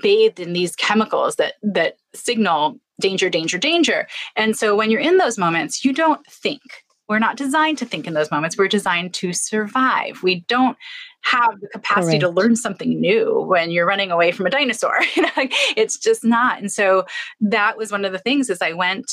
[0.02, 4.08] bathed in these chemicals that that signal danger, danger, danger.
[4.36, 6.62] And so when you're in those moments, you don't think.
[7.08, 8.58] We're not designed to think in those moments.
[8.58, 10.24] We're designed to survive.
[10.24, 10.78] We don't
[11.22, 12.22] have the capacity Correct.
[12.22, 14.98] to learn something new when you're running away from a dinosaur.
[15.16, 16.60] you know, like, it's just not.
[16.60, 17.06] And so
[17.42, 19.12] that was one of the things as I went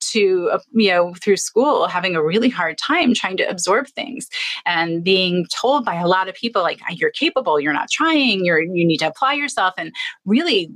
[0.00, 4.28] to uh, you know through school having a really hard time trying to absorb things
[4.64, 8.62] and being told by a lot of people like you're capable you're not trying you're
[8.62, 9.92] you need to apply yourself and
[10.24, 10.70] really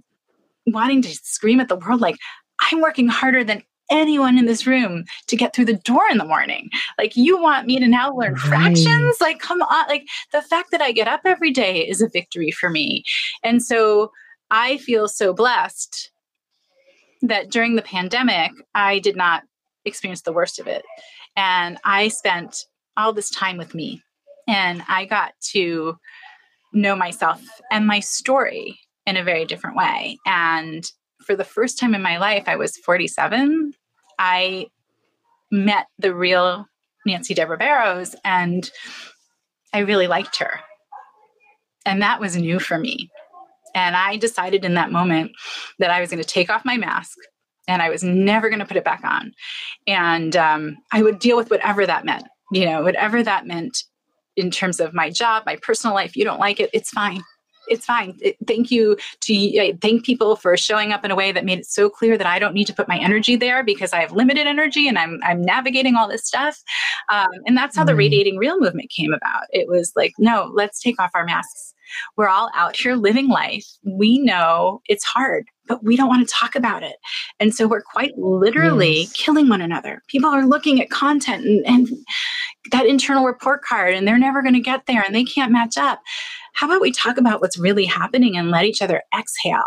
[0.66, 2.16] wanting to scream at the world like
[2.62, 3.62] i'm working harder than
[3.92, 6.70] anyone in this room to get through the door in the morning.
[6.98, 8.42] Like, you want me to now learn right.
[8.42, 9.20] fractions?
[9.20, 9.86] Like, come on.
[9.86, 13.04] Like, the fact that I get up every day is a victory for me.
[13.44, 14.10] And so
[14.50, 16.10] I feel so blessed
[17.20, 19.44] that during the pandemic, I did not
[19.84, 20.84] experience the worst of it.
[21.36, 22.64] And I spent
[22.96, 24.02] all this time with me.
[24.48, 25.96] And I got to
[26.72, 30.18] know myself and my story in a very different way.
[30.26, 30.84] And
[31.24, 33.72] for the first time in my life, I was 47.
[34.24, 34.68] I
[35.50, 36.68] met the real
[37.04, 38.70] Nancy Debra Barrows and
[39.72, 40.60] I really liked her.
[41.84, 43.10] And that was new for me.
[43.74, 45.32] And I decided in that moment
[45.80, 47.18] that I was going to take off my mask
[47.66, 49.32] and I was never going to put it back on.
[49.88, 53.76] And um, I would deal with whatever that meant, you know, whatever that meant
[54.36, 56.16] in terms of my job, my personal life.
[56.16, 57.22] You don't like it, it's fine
[57.68, 58.18] it's fine.
[58.46, 61.66] Thank you to uh, thank people for showing up in a way that made it
[61.66, 64.46] so clear that I don't need to put my energy there because I have limited
[64.46, 66.62] energy and I'm I'm navigating all this stuff.
[67.10, 69.44] Um, and that's how the radiating real movement came about.
[69.50, 71.74] It was like, no, let's take off our masks.
[72.16, 73.66] We're all out here living life.
[73.84, 76.96] We know it's hard, but we don't want to talk about it.
[77.38, 79.12] And so we're quite literally yes.
[79.12, 80.02] killing one another.
[80.08, 81.88] People are looking at content and, and
[82.70, 85.76] that internal report card and they're never going to get there and they can't match
[85.76, 86.00] up
[86.52, 89.64] how about we talk about what's really happening and let each other exhale?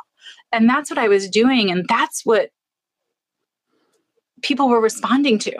[0.51, 1.71] And that's what I was doing.
[1.71, 2.49] And that's what
[4.41, 5.55] people were responding to.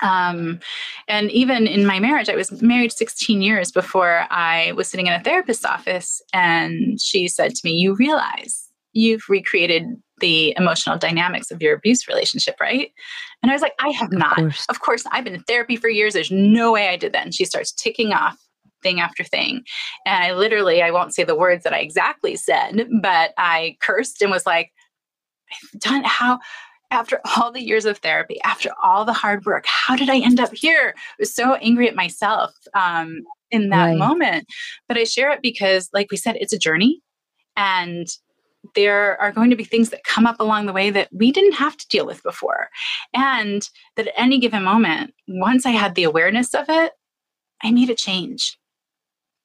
[0.00, 0.58] Um,
[1.06, 5.12] and even in my marriage, I was married 16 years before I was sitting in
[5.12, 6.20] a therapist's office.
[6.32, 9.84] And she said to me, You realize you've recreated
[10.18, 12.90] the emotional dynamics of your abuse relationship, right?
[13.42, 14.38] And I was like, I have not.
[14.38, 14.66] Of course.
[14.68, 16.14] of course, I've been in therapy for years.
[16.14, 17.24] There's no way I did that.
[17.24, 18.38] And she starts ticking off
[18.82, 19.64] thing after thing.
[20.06, 24.22] And I literally, I won't say the words that I exactly said, but I cursed
[24.22, 24.72] and was like,
[25.52, 26.38] I've done how
[26.92, 30.38] after all the years of therapy, after all the hard work, how did I end
[30.38, 30.94] up here?
[30.96, 33.98] I was so angry at myself um, in that right.
[33.98, 34.46] moment.
[34.88, 37.00] But I share it because, like we said, it's a journey.
[37.56, 38.06] And
[38.74, 41.54] there are going to be things that come up along the way that we didn't
[41.54, 42.68] have to deal with before.
[43.14, 46.92] And that at any given moment, once I had the awareness of it,
[47.62, 48.58] I made a change.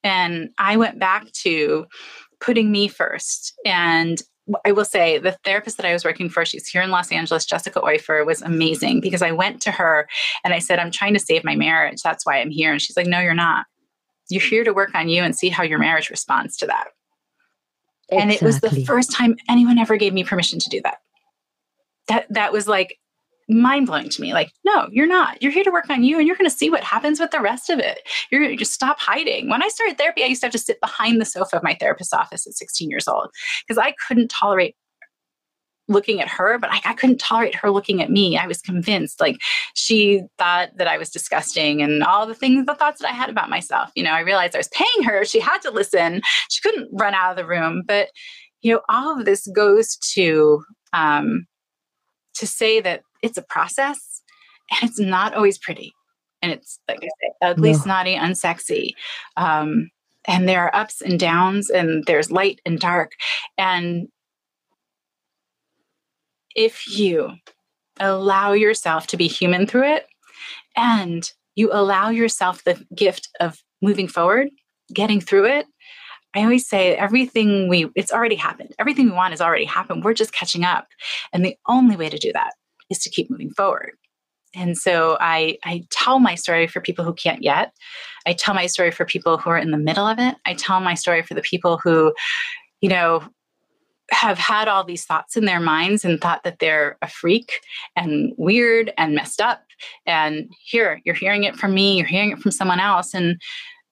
[0.03, 1.85] And I went back to
[2.39, 3.53] putting me first.
[3.65, 4.21] And
[4.65, 7.45] I will say the therapist that I was working for, she's here in Los Angeles,
[7.45, 10.07] Jessica Oifer, was amazing because I went to her
[10.43, 12.01] and I said, I'm trying to save my marriage.
[12.01, 12.71] That's why I'm here.
[12.71, 13.65] And she's like, No, you're not.
[14.29, 16.87] You're here to work on you and see how your marriage responds to that.
[18.09, 18.21] Exactly.
[18.21, 20.97] And it was the first time anyone ever gave me permission to do that.
[22.07, 22.97] That that was like
[23.49, 24.33] mind blowing to me.
[24.33, 25.41] Like, no, you're not.
[25.41, 27.41] You're here to work on you and you're going to see what happens with the
[27.41, 28.01] rest of it.
[28.31, 29.49] You're going to just stop hiding.
[29.49, 31.75] When I started therapy, I used to have to sit behind the sofa of my
[31.79, 33.29] therapist's office at 16 years old
[33.65, 34.75] because I couldn't tolerate
[35.87, 38.37] looking at her, but I, I, couldn't tolerate her looking at me.
[38.37, 39.37] I was convinced like
[39.73, 43.29] she thought that I was disgusting and all the things, the thoughts that I had
[43.29, 43.89] about myself.
[43.95, 45.23] You know, I realized I was paying her.
[45.23, 46.21] She had to listen.
[46.49, 47.83] She couldn't run out of the room.
[47.85, 48.09] But,
[48.61, 51.47] you know, all of this goes to, um,
[52.37, 54.21] to say that it's a process
[54.71, 55.93] and it's not always pretty.
[56.41, 57.77] And it's like I say, ugly, no.
[57.77, 58.91] snotty, unsexy.
[59.37, 59.89] Um,
[60.27, 63.13] and there are ups and downs, and there's light and dark.
[63.57, 64.09] And
[66.53, 67.31] if you
[67.99, 70.05] allow yourself to be human through it,
[70.75, 74.49] and you allow yourself the gift of moving forward,
[74.93, 75.65] getting through it,
[76.37, 78.69] I always say everything we, it's already happened.
[78.77, 80.03] Everything we want has already happened.
[80.03, 80.87] We're just catching up.
[81.33, 82.51] And the only way to do that
[82.91, 83.93] is to keep moving forward.
[84.53, 87.73] And so I, I tell my story for people who can't yet.
[88.27, 90.35] I tell my story for people who are in the middle of it.
[90.45, 92.13] I tell my story for the people who,
[92.81, 93.23] you know,
[94.11, 97.61] have had all these thoughts in their minds and thought that they're a freak
[97.95, 99.63] and weird and messed up.
[100.05, 103.15] And here, you're hearing it from me, you're hearing it from someone else.
[103.15, 103.41] And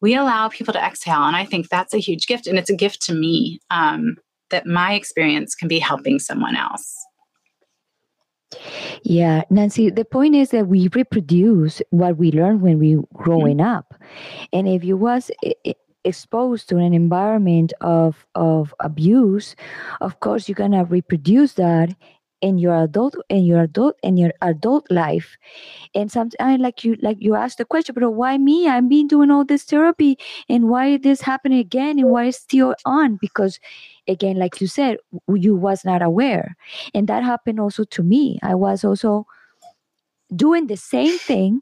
[0.01, 1.23] we allow people to exhale.
[1.23, 2.47] And I think that's a huge gift.
[2.47, 4.17] And it's a gift to me um,
[4.49, 6.95] that my experience can be helping someone else.
[9.03, 13.67] Yeah, Nancy, the point is that we reproduce what we learn when we growing mm-hmm.
[13.67, 13.93] up.
[14.53, 15.29] And if you was
[16.03, 19.55] exposed to an environment of of abuse,
[20.01, 21.95] of course you're going to reproduce that
[22.41, 25.37] in your adult in your adult in your adult life.
[25.93, 28.67] And sometimes like you like you ask the question but why me?
[28.67, 30.17] I've been doing all this therapy
[30.49, 33.17] and why is this happening again and why is still on?
[33.21, 33.59] Because
[34.07, 34.97] again like you said
[35.33, 36.55] you was not aware.
[36.93, 38.39] And that happened also to me.
[38.43, 39.25] I was also
[40.35, 41.61] doing the same thing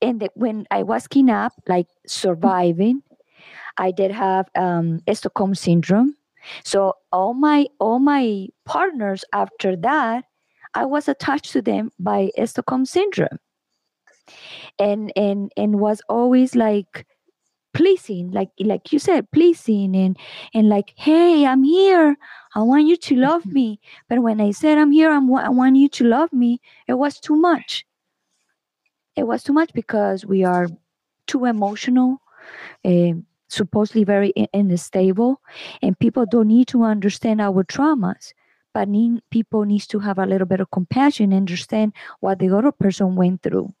[0.00, 3.02] and the, when i was kidnapped like surviving
[3.76, 6.14] i did have um, stockholm syndrome
[6.64, 10.24] so all my all my partners after that,
[10.74, 13.38] I was attached to them by Stockholm syndrome.
[14.78, 17.06] And and and was always like
[17.72, 20.16] pleasing, like like you said, pleasing and
[20.54, 22.16] and like, hey, I'm here.
[22.54, 23.80] I want you to love me.
[24.08, 27.18] But when I said I'm here, I'm I want you to love me, it was
[27.20, 27.86] too much.
[29.16, 30.68] It was too much because we are
[31.26, 32.22] too emotional.
[32.84, 35.40] Um, supposedly very unstable
[35.82, 38.32] and people don't need to understand our traumas
[38.72, 42.56] but need, people needs to have a little bit of compassion and understand what the
[42.56, 43.74] other person went through.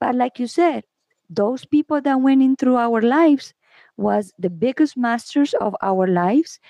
[0.00, 0.84] But like you said
[1.30, 3.54] those people that went in through our lives
[3.96, 6.60] was the biggest masters of our lives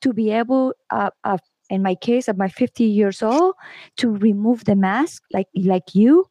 [0.00, 1.38] to be able uh, uh,
[1.68, 3.54] in my case at my 50 years old
[3.98, 6.26] to remove the mask like like you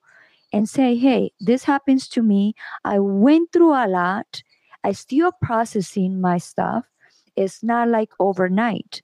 [0.51, 2.53] and say hey this happens to me.
[2.83, 4.43] I went through a lot
[4.83, 6.85] I still processing my stuff.
[7.35, 9.01] It's not like overnight.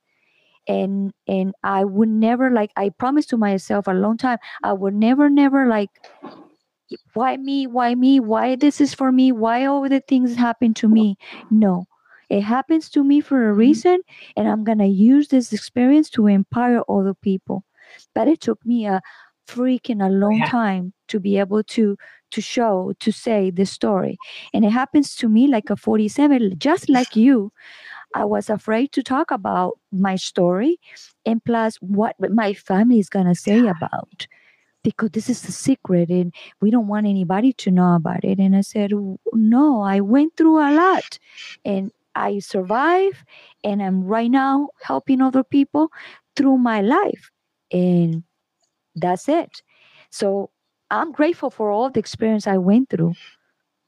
[0.68, 4.96] And and I would never like I promised to myself a long time I would
[4.96, 5.92] never never like
[7.14, 10.88] why me why me why this is for me why all the things happen to
[10.88, 11.18] me
[11.50, 11.86] no
[12.30, 14.00] it happens to me for a reason
[14.38, 17.64] and i'm going to use this experience to empower other people
[18.14, 19.02] but it took me a
[19.48, 20.50] freaking a oh, long yeah.
[20.50, 21.98] time to be able to
[22.36, 24.18] to show to say the story.
[24.54, 27.52] And it happens to me like a 47 just like you.
[28.14, 30.80] I was afraid to talk about my story
[31.26, 34.28] and plus what my family is going to say about.
[34.84, 38.38] Because this is a secret and we don't want anybody to know about it.
[38.38, 38.92] And i said
[39.34, 41.18] no i went through a lot
[41.64, 43.18] and i survived
[43.64, 45.90] and i'm right now helping other people
[46.36, 47.32] through my life.
[47.72, 48.24] And
[48.96, 49.64] that's it.
[50.12, 50.52] So
[50.92, 53.14] I'm grateful for all the experience I went through.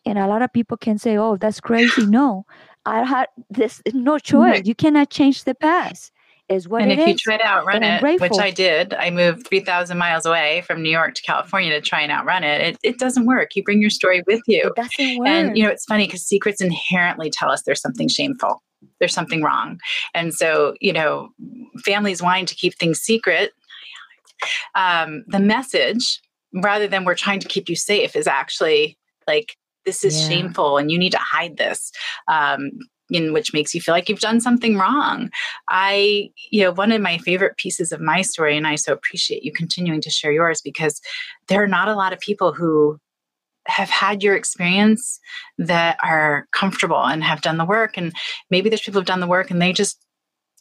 [0.06, 2.46] And a lot of people can say, "Oh, that's crazy." No,
[2.86, 4.62] I had this no choice.
[4.66, 6.12] You cannot change the past.
[6.50, 7.08] Is what and if is.
[7.08, 10.82] you try to outrun it, which I did, I moved three thousand miles away from
[10.82, 12.62] New York to California to try and outrun it.
[12.62, 13.54] It, it doesn't work.
[13.58, 14.64] You bring your story with you.
[14.64, 15.28] It doesn't work.
[15.28, 18.64] And you know, it's funny because secrets inherently tell us there's something shameful
[19.00, 19.80] there's something wrong.
[20.14, 21.30] And so, you know,
[21.86, 23.54] families wanting to keep things secret,
[24.76, 26.22] um, the message
[26.54, 30.28] rather than we're trying to keep you safe is actually like this is yeah.
[30.28, 31.92] shameful and you need to hide this
[32.28, 32.72] um,
[33.10, 35.30] in which makes you feel like you've done something wrong.
[35.70, 39.44] I, you know, one of my favorite pieces of my story, and I so appreciate
[39.44, 41.00] you continuing to share yours because
[41.48, 43.00] there are not a lot of people who
[43.68, 45.20] have had your experience
[45.58, 47.98] that are comfortable and have done the work.
[47.98, 48.14] And
[48.50, 50.06] maybe there's people who've done the work and they just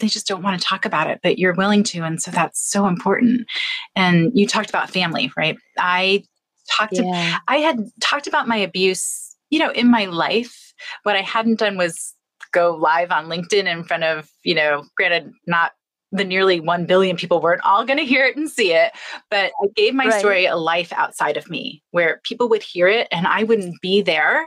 [0.01, 2.03] they just don't want to talk about it, but you're willing to.
[2.03, 3.47] And so that's so important.
[3.95, 5.57] And you talked about family, right?
[5.79, 6.25] I
[6.71, 7.03] talked yeah.
[7.03, 10.75] to, I had talked about my abuse, you know, in my life.
[11.05, 12.15] What I hadn't done was
[12.53, 15.73] go live on LinkedIn in front of, you know, granted, not
[16.13, 18.93] the nearly 1 billion people weren't all going to hear it and see it
[19.31, 20.19] but i gave my right.
[20.19, 24.01] story a life outside of me where people would hear it and i wouldn't be
[24.01, 24.47] there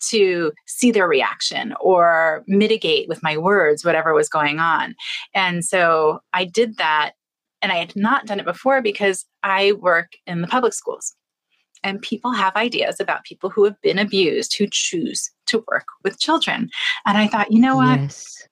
[0.00, 4.94] to see their reaction or mitigate with my words whatever was going on
[5.34, 7.12] and so i did that
[7.62, 11.14] and i had not done it before because i work in the public schools
[11.84, 16.18] and people have ideas about people who have been abused who choose to work with
[16.18, 16.68] children
[17.06, 18.46] and i thought you know what yes.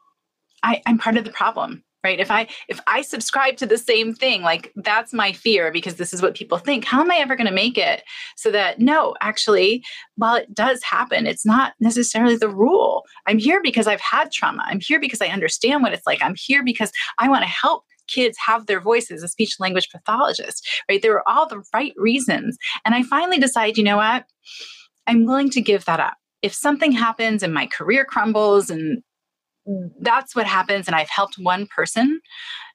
[0.63, 2.21] I, i'm part of the problem right?
[2.21, 6.15] If i if i subscribe to the same thing like that's my fear because this
[6.15, 6.85] is what people think.
[6.85, 8.03] How am i ever going to make it?
[8.37, 9.85] So that no actually
[10.15, 13.03] while it does happen it's not necessarily the rule.
[13.27, 14.65] I'm here because i've had trauma.
[14.67, 16.23] I'm here because i understand what it's like.
[16.23, 20.65] I'm here because i want to help kids have their voices a speech language pathologist
[20.89, 21.03] right?
[21.03, 22.57] There were all the right reasons.
[22.85, 24.25] And i finally decide you know what?
[25.07, 26.15] I'm willing to give that up.
[26.43, 29.03] If something happens and my career crumbles and
[30.01, 32.21] that's what happens and I've helped one person,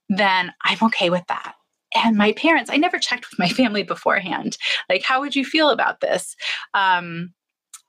[0.10, 1.54] then I'm okay with that.
[1.96, 4.58] And my parents, I never checked with my family beforehand.
[4.90, 6.36] Like, how would you feel about this?
[6.74, 7.34] Um,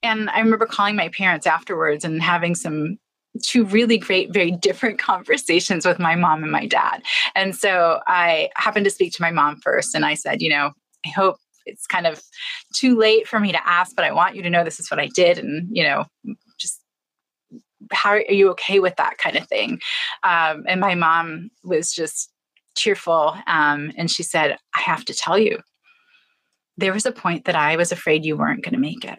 [0.02, 2.98] and I remember calling my parents afterwards and having some
[3.42, 7.02] two really great, very different conversations with my mom and my dad.
[7.34, 10.72] And so I happened to speak to my mom first, and I said, you know,
[11.06, 12.20] I hope it's kind of
[12.74, 14.98] too late for me to ask, but I want you to know this is what
[14.98, 15.38] I did.
[15.38, 16.04] And, you know,
[17.92, 19.80] how are you okay with that kind of thing?
[20.22, 22.30] Um, and my mom was just
[22.76, 23.36] cheerful.
[23.46, 25.60] Um, and she said, I have to tell you,
[26.76, 29.18] there was a point that I was afraid you weren't going to make it.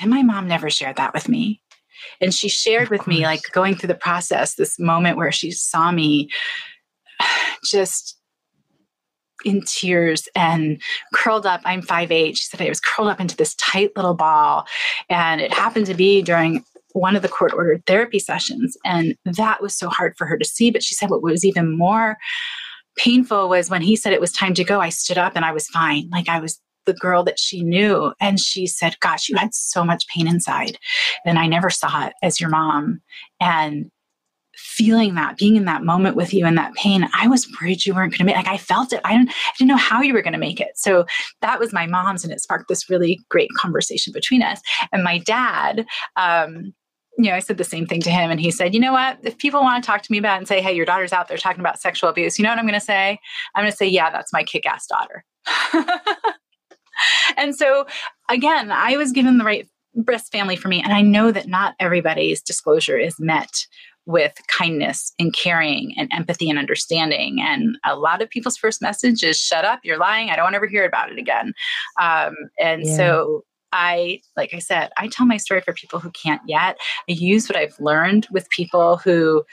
[0.00, 1.60] And my mom never shared that with me.
[2.20, 5.92] And she shared with me, like going through the process, this moment where she saw
[5.92, 6.28] me
[7.64, 8.18] just
[9.44, 10.80] in tears and
[11.14, 11.60] curled up.
[11.64, 12.36] I'm 5'8.
[12.36, 14.66] She said I was curled up into this tight little ball.
[15.08, 18.76] And it happened to be during one of the court ordered therapy sessions.
[18.84, 20.70] And that was so hard for her to see.
[20.70, 22.16] But she said what was even more
[22.96, 25.52] painful was when he said it was time to go, I stood up and I
[25.52, 26.08] was fine.
[26.10, 28.12] Like I was the girl that she knew.
[28.20, 30.78] And she said, Gosh, you had so much pain inside.
[31.24, 33.00] And I never saw it as your mom.
[33.40, 33.90] And
[34.56, 37.94] feeling that, being in that moment with you and that pain, I was worried you
[37.94, 38.36] weren't going to make.
[38.36, 39.00] Like I felt it.
[39.04, 40.72] I didn't, I didn't know how you were going to make it.
[40.76, 41.06] So
[41.40, 44.60] that was my mom's, and it sparked this really great conversation between us.
[44.92, 45.86] And my dad,
[46.16, 46.74] um,
[47.18, 49.18] you know, I said the same thing to him, and he said, "You know what?
[49.22, 51.36] If people want to talk to me about and say, hey, your daughter's out there
[51.36, 53.18] talking about sexual abuse, you know what I'm going to say?
[53.54, 55.24] I'm going to say, yeah, that's my kick-ass daughter."
[57.36, 57.86] and so,
[58.28, 61.74] again, I was given the right breast family for me, and I know that not
[61.78, 63.66] everybody's disclosure is met
[64.06, 67.40] with kindness and caring and empathy and understanding.
[67.40, 70.54] And a lot of people's first message is shut up, you're lying, I don't want
[70.54, 71.52] to ever hear about it again.
[72.00, 72.96] Um, and yeah.
[72.96, 76.78] so I, like I said, I tell my story for people who can't yet.
[77.08, 79.44] I use what I've learned with people who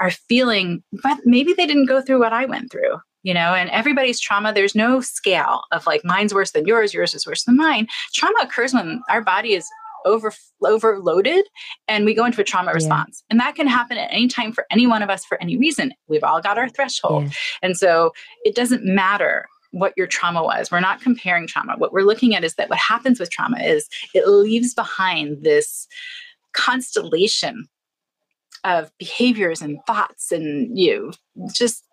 [0.00, 3.68] are feeling, but maybe they didn't go through what I went through you know and
[3.70, 7.56] everybody's trauma there's no scale of like mine's worse than yours yours is worse than
[7.56, 9.66] mine trauma occurs when our body is
[10.06, 11.44] over overloaded
[11.88, 12.74] and we go into a trauma yeah.
[12.74, 15.56] response and that can happen at any time for any one of us for any
[15.56, 17.30] reason we've all got our threshold yeah.
[17.62, 18.12] and so
[18.44, 19.46] it doesn't matter
[19.78, 22.78] what your trauma was we're not comparing trauma what we're looking at is that what
[22.78, 25.86] happens with trauma is it leaves behind this
[26.52, 27.68] constellation
[28.64, 31.84] of behaviors and thoughts and you know, just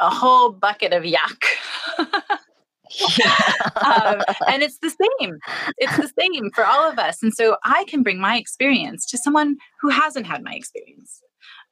[0.00, 1.42] a whole bucket of yuck
[3.84, 5.38] um, and it's the same.
[5.76, 7.22] It's the same for all of us.
[7.22, 11.20] And so I can bring my experience to someone who hasn't had my experience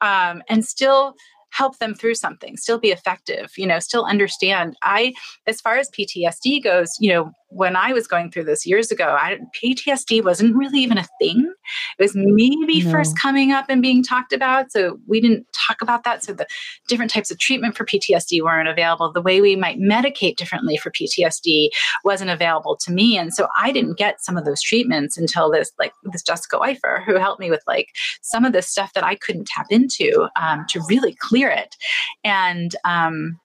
[0.01, 1.15] um, and still
[1.51, 4.75] help them through something, still be effective, you know, still understand.
[4.83, 5.13] I,
[5.47, 9.15] as far as PTSD goes, you know, when I was going through this years ago,
[9.17, 11.53] I, PTSD wasn't really even a thing.
[11.97, 12.91] It was maybe no.
[12.91, 14.71] first coming up and being talked about.
[14.71, 16.23] So we didn't talk about that.
[16.23, 16.45] So the
[16.87, 19.11] different types of treatment for PTSD weren't available.
[19.13, 21.69] The way we might medicate differently for PTSD
[22.03, 23.17] wasn't available to me.
[23.17, 27.03] And so I didn't get some of those treatments until this, like this Jessica Weifer,
[27.05, 27.89] who helped me with like
[28.21, 31.75] some of this stuff that I couldn't tap into um, to really clear it.
[32.23, 33.39] And, um,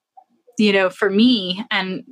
[0.58, 2.04] you know, for me, and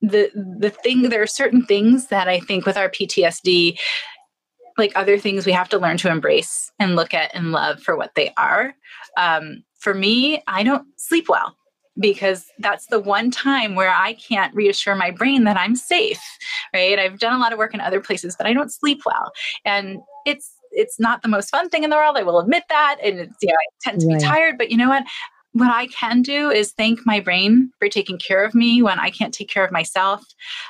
[0.00, 3.78] the the thing there are certain things that I think with our PTSD
[4.78, 7.96] like other things we have to learn to embrace and look at and love for
[7.96, 8.74] what they are.
[9.16, 11.56] Um, for me, I don't sleep well
[11.98, 16.22] because that's the one time where I can't reassure my brain that I'm safe,
[16.72, 16.98] right?
[16.98, 19.32] I've done a lot of work in other places, but I don't sleep well.
[19.64, 22.16] And it's it's not the most fun thing in the world.
[22.16, 22.96] I will admit that.
[23.02, 24.18] And it's, you know, I tend to right.
[24.18, 25.04] be tired, but you know what?
[25.54, 29.10] what I can do is thank my brain for taking care of me when I
[29.10, 30.24] can't take care of myself.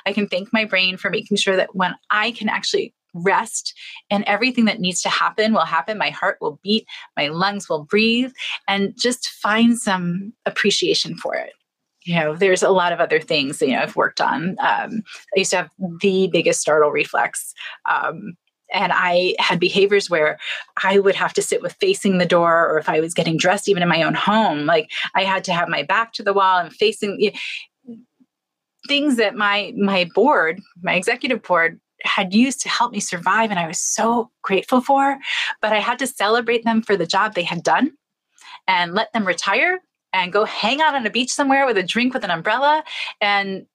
[0.05, 3.73] I can thank my brain for making sure that when I can actually rest
[4.09, 5.97] and everything that needs to happen will happen.
[5.97, 6.85] My heart will beat,
[7.15, 8.31] my lungs will breathe,
[8.67, 11.51] and just find some appreciation for it.
[12.05, 14.57] You know, there's a lot of other things you know I've worked on.
[14.59, 15.03] Um,
[15.35, 15.69] I used to have
[16.01, 17.53] the biggest startle reflex.
[17.89, 18.33] Um,
[18.73, 20.39] and I had behaviors where
[20.83, 23.69] I would have to sit with facing the door, or if I was getting dressed,
[23.69, 26.57] even in my own home, like I had to have my back to the wall
[26.57, 27.31] and facing you
[27.85, 27.97] know,
[28.87, 33.59] things that my my board, my executive board, had used to help me survive, and
[33.59, 35.17] I was so grateful for.
[35.61, 37.91] But I had to celebrate them for the job they had done,
[38.67, 39.79] and let them retire
[40.11, 42.83] and go hang out on a beach somewhere with a drink with an umbrella,
[43.21, 43.65] and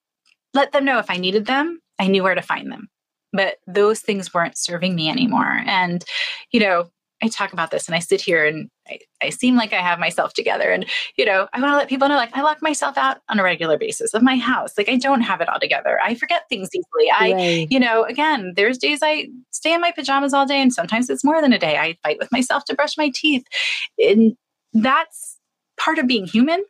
[0.54, 2.88] let them know if I needed them, I knew where to find them
[3.32, 5.62] but those things weren't serving me anymore.
[5.66, 6.04] And,
[6.52, 6.90] you know,
[7.22, 9.98] I talk about this and I sit here and I, I, seem like I have
[9.98, 10.70] myself together.
[10.70, 13.40] And, you know, I want to let people know like I lock myself out on
[13.40, 14.74] a regular basis of my house.
[14.78, 15.98] Like I don't have it all together.
[16.02, 17.10] I forget things easily.
[17.10, 17.66] I, right.
[17.70, 21.24] you know, again, there's days I stay in my pajamas all day and sometimes it's
[21.24, 21.76] more than a day.
[21.76, 23.44] I fight with myself to brush my teeth.
[23.98, 24.36] And
[24.72, 25.38] that's
[25.78, 26.64] part of being human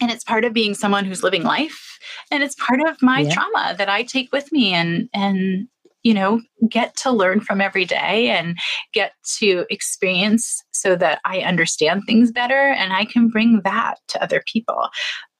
[0.00, 1.98] and it's part of being someone who's living life
[2.30, 3.34] and it's part of my yeah.
[3.34, 5.68] trauma that i take with me and and
[6.02, 8.58] you know get to learn from every day and
[8.92, 14.22] get to experience so that i understand things better and i can bring that to
[14.22, 14.88] other people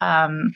[0.00, 0.54] um,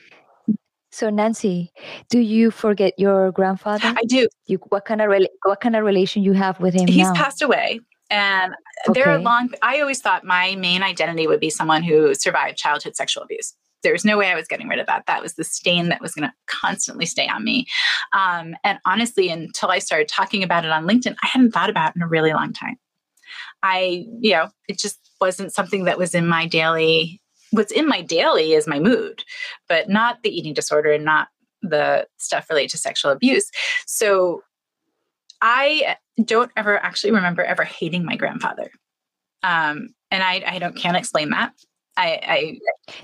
[0.91, 1.73] so Nancy,
[2.09, 3.93] do you forget your grandfather?
[3.97, 4.29] I do.
[4.45, 6.87] You, what kind of re- what kind of relation you have with him?
[6.87, 7.13] He's now?
[7.13, 8.53] passed away, and
[8.87, 9.01] okay.
[9.01, 9.49] there are long.
[9.61, 13.53] I always thought my main identity would be someone who survived childhood sexual abuse
[13.85, 15.05] there's no way I was getting rid of that.
[15.05, 17.67] That was the stain that was going to constantly stay on me.
[18.13, 21.91] Um, and honestly, until I started talking about it on LinkedIn, I hadn't thought about
[21.91, 22.77] it in a really long time.
[23.61, 27.21] I, you know, it just wasn't something that was in my daily.
[27.51, 29.23] What's in my daily is my mood,
[29.69, 31.27] but not the eating disorder and not
[31.61, 33.49] the stuff related to sexual abuse.
[33.85, 34.41] So
[35.41, 38.71] I don't ever actually remember ever hating my grandfather.
[39.43, 41.53] Um, and I, I don't can't explain that.
[41.97, 42.59] I, I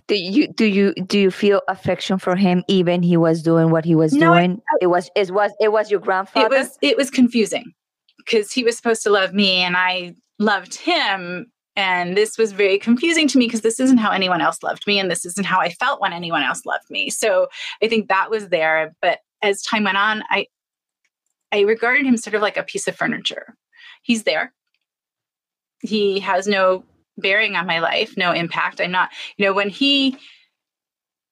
[0.07, 3.85] do you do you do you feel affection for him even he was doing what
[3.85, 4.61] he was no, doing?
[4.69, 6.53] I, it was it was it was your grandfather.
[6.53, 7.73] It was it was confusing
[8.17, 12.77] because he was supposed to love me and I loved him and this was very
[12.77, 15.59] confusing to me because this isn't how anyone else loved me and this isn't how
[15.59, 17.09] I felt when anyone else loved me.
[17.09, 17.47] So
[17.81, 20.47] I think that was there but as time went on I
[21.53, 23.55] I regarded him sort of like a piece of furniture.
[24.03, 24.53] He's there.
[25.81, 26.83] He has no
[27.17, 28.81] bearing on my life, no impact.
[28.81, 30.17] I'm not, you know, when he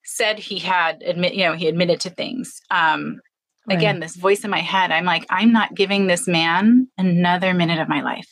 [0.04, 2.62] said he had admit, you know, he admitted to things.
[2.72, 3.20] Um,
[3.68, 3.78] right.
[3.78, 7.80] again, this voice in my head, I'm like, I'm not giving this man another minute
[7.80, 8.28] of my life.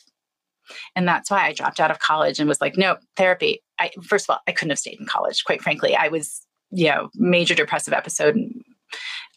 [0.94, 3.62] And that's why I dropped out of college and was like, no, therapy.
[3.78, 5.96] I first of all, I couldn't have stayed in college, quite frankly.
[5.96, 8.36] I was, you know, major depressive episode.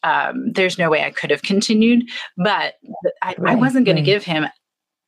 [0.04, 2.74] Um, there's no way I could have continued, but
[3.22, 4.02] I, right, I wasn't going right.
[4.02, 4.46] to give him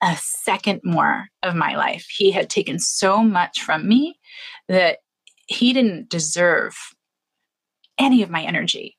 [0.04, 2.06] a second more of my life.
[2.10, 4.20] He had taken so much from me
[4.68, 5.00] that
[5.48, 6.76] he didn't deserve
[7.98, 8.98] any of my energy.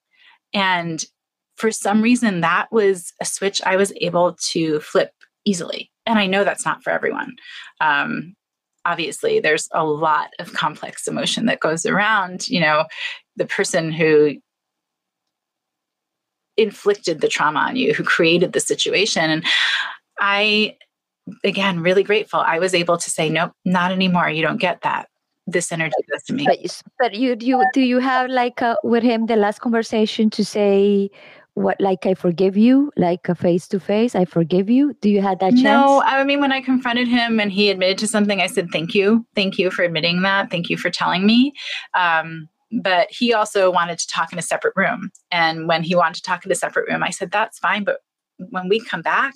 [0.55, 1.05] And
[1.57, 5.13] for some reason, that was a switch I was able to flip
[5.45, 5.91] easily.
[6.07, 7.37] And I know that's not for everyone.
[7.81, 8.35] Um,
[8.87, 12.85] obviously, there's a lot of complex emotion that goes around, you know,
[13.37, 14.37] the person who
[16.57, 19.31] inflicted the trauma on you, who created the situation.
[19.31, 19.45] And
[20.19, 20.77] I
[21.43, 22.41] again, really grateful.
[22.41, 24.29] I was able to say, nope, not anymore.
[24.29, 25.09] You don't get that.
[25.47, 26.45] This energy goes to me.
[26.47, 30.31] But, but you, do you, do you have like uh, with him the last conversation
[30.31, 31.11] to say
[31.53, 34.95] what, like, I forgive you, like a face to face, I forgive you?
[35.01, 35.63] Do you have that chance?
[35.63, 38.95] No, I mean, when I confronted him and he admitted to something, I said, thank
[38.95, 39.25] you.
[39.35, 40.51] Thank you for admitting that.
[40.51, 41.53] Thank you for telling me.
[41.93, 45.11] Um, but he also wanted to talk in a separate room.
[45.31, 47.85] And when he wanted to talk in a separate room, I said, that's fine.
[47.85, 48.01] But
[48.51, 49.35] when we come back,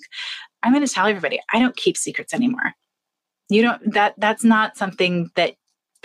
[0.63, 2.73] I'm going to tell everybody I don't keep secrets anymore.
[3.49, 5.55] You don't, that, that's not something that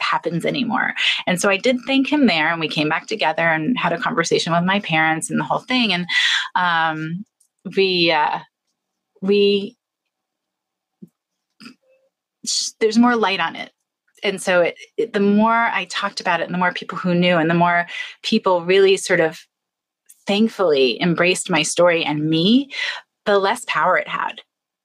[0.01, 0.95] happens anymore.
[1.27, 3.99] And so I did thank him there and we came back together and had a
[3.99, 5.93] conversation with my parents and the whole thing.
[5.93, 6.07] And,
[6.55, 7.25] um,
[7.77, 8.39] we, uh,
[9.21, 9.77] we,
[12.81, 13.73] there's more light on it
[14.25, 17.15] and so it, it, the more I talked about it, and the more people who
[17.15, 17.87] knew, and the more
[18.23, 19.39] people really sort of
[20.27, 22.71] thankfully embraced my story and me,
[23.25, 24.41] the less power it had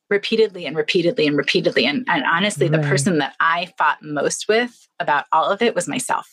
[0.09, 1.85] repeatedly and repeatedly and repeatedly.
[1.85, 2.81] And, and honestly, right.
[2.81, 6.27] the person that I fought most with about all of it was myself.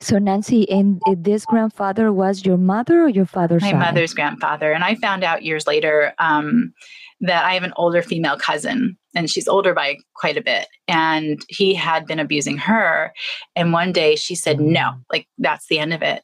[0.00, 3.78] So, Nancy, and this grandfather was your mother or your father's My side?
[3.78, 4.72] mother's grandfather.
[4.72, 6.72] And I found out years later um,
[7.20, 10.68] that I have an older female cousin, and she's older by quite a bit.
[10.88, 13.12] And he had been abusing her.
[13.54, 15.02] And one day she said, No, mm.
[15.12, 16.22] like that's the end of it.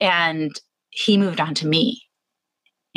[0.00, 2.00] And he moved on to me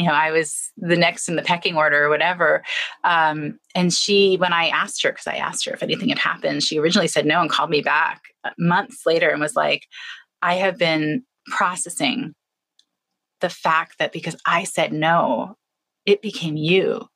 [0.01, 2.63] you know, I was the next in the pecking order or whatever.
[3.03, 6.63] Um, and she, when I asked her, because I asked her if anything had happened,
[6.63, 9.85] she originally said no and called me back uh, months later and was like,
[10.41, 12.33] I have been processing
[13.41, 15.55] the fact that because I said no,
[16.07, 17.07] it became you.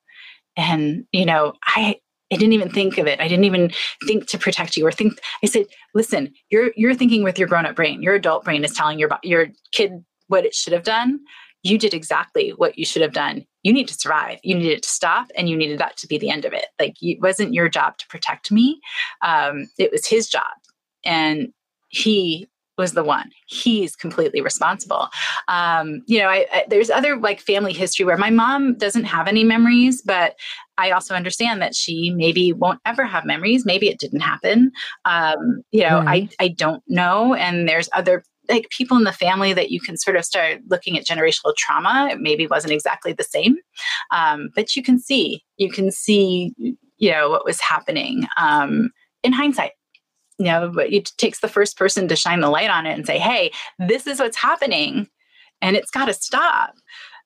[0.56, 1.96] And, you know, I,
[2.32, 3.20] I didn't even think of it.
[3.20, 3.72] I didn't even
[4.06, 5.20] think to protect you or think.
[5.44, 8.02] I said, "Listen, you're you're thinking with your grown-up brain.
[8.02, 11.20] Your adult brain is telling your your kid what it should have done
[11.66, 13.44] you did exactly what you should have done.
[13.64, 14.38] You need to survive.
[14.44, 16.68] You needed to stop, and you needed that to be the end of it.
[16.80, 18.80] Like it wasn't your job to protect me.
[19.24, 20.44] Um, it was his job,
[21.04, 21.50] and
[21.90, 22.48] he
[22.78, 23.32] was the one.
[23.48, 25.08] He's completely responsible.
[25.48, 29.28] Um, you know, I, I, there's other like family history where my mom doesn't have
[29.28, 30.36] any memories, but
[30.78, 33.66] I also understand that she maybe won't ever have memories.
[33.66, 34.72] Maybe it didn't happen.
[35.06, 36.36] Um, you know, right.
[36.40, 37.34] I I don't know.
[37.34, 40.98] And there's other like people in the family that you can sort of start looking
[40.98, 42.10] at generational trauma.
[42.12, 43.58] It maybe wasn't exactly the same,
[44.12, 46.54] um, but you can see, you can see,
[46.98, 48.92] you know, what was happening um,
[49.24, 49.72] in hindsight.
[50.38, 53.06] You know, but it takes the first person to shine the light on it and
[53.06, 55.08] say, "Hey, this is what's happening,
[55.62, 56.74] and it's got to stop."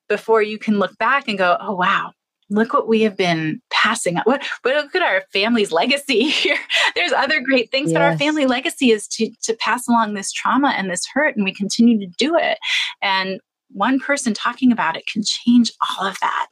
[0.07, 2.13] Before you can look back and go, "Oh wow,
[2.49, 4.23] look what we have been passing on.
[4.23, 6.57] What, but look at our family's legacy here.
[6.95, 7.95] There's other great things, yes.
[7.95, 11.45] but our family legacy is to to pass along this trauma and this hurt, and
[11.45, 12.57] we continue to do it.
[13.01, 13.39] And
[13.71, 16.47] one person talking about it can change all of that.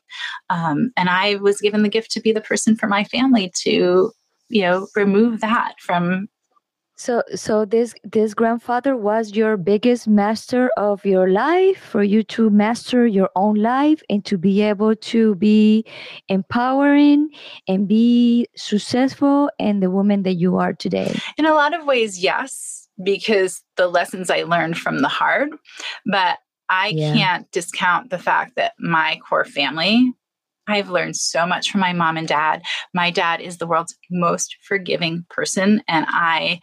[0.49, 4.11] Um, and I was given the gift to be the person for my family to,
[4.49, 6.27] you know, remove that from
[6.97, 12.49] So, so this this grandfather was your biggest master of your life for you to
[12.49, 15.85] master your own life and to be able to be
[16.27, 17.29] empowering
[17.67, 21.15] and be successful and the woman that you are today.
[21.37, 25.51] In a lot of ways, yes, because the lessons I learned from the hard,
[26.05, 27.13] but I yeah.
[27.13, 30.13] can't discount the fact that my core family
[30.67, 32.61] I've learned so much from my mom and dad.
[32.93, 36.59] My dad is the world's most forgiving person, and I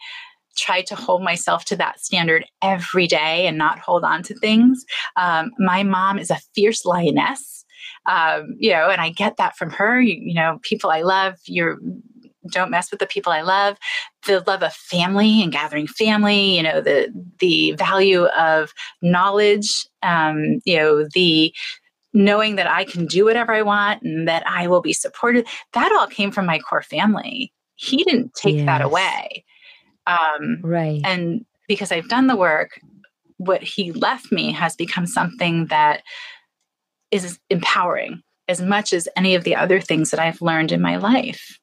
[0.57, 4.85] try to hold myself to that standard every day and not hold on to things.
[5.17, 7.65] Um, my mom is a fierce lioness,
[8.05, 9.99] um, you know, and I get that from her.
[10.01, 11.77] You, you know, people I love, you're
[12.51, 13.77] don't mess with the people I love.
[14.27, 20.59] The love of family and gathering family, you know, the the value of knowledge, um,
[20.65, 21.53] you know, the
[22.15, 25.45] knowing that I can do whatever I want and that I will be supported.
[25.73, 27.53] That all came from my core family.
[27.75, 28.65] He didn't take yes.
[28.65, 29.43] that away.
[30.07, 31.01] Um, right.
[31.03, 32.79] And because I've done the work,
[33.37, 36.03] what he left me has become something that
[37.11, 40.95] is empowering as much as any of the other things that I've learned in my
[40.97, 41.59] life.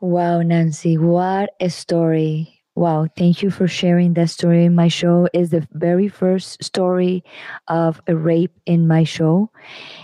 [0.00, 2.55] Wow, Nancy, what a story.
[2.76, 4.68] Wow, thank you for sharing that story.
[4.68, 7.24] My show is the very first story
[7.68, 9.50] of a rape in my show.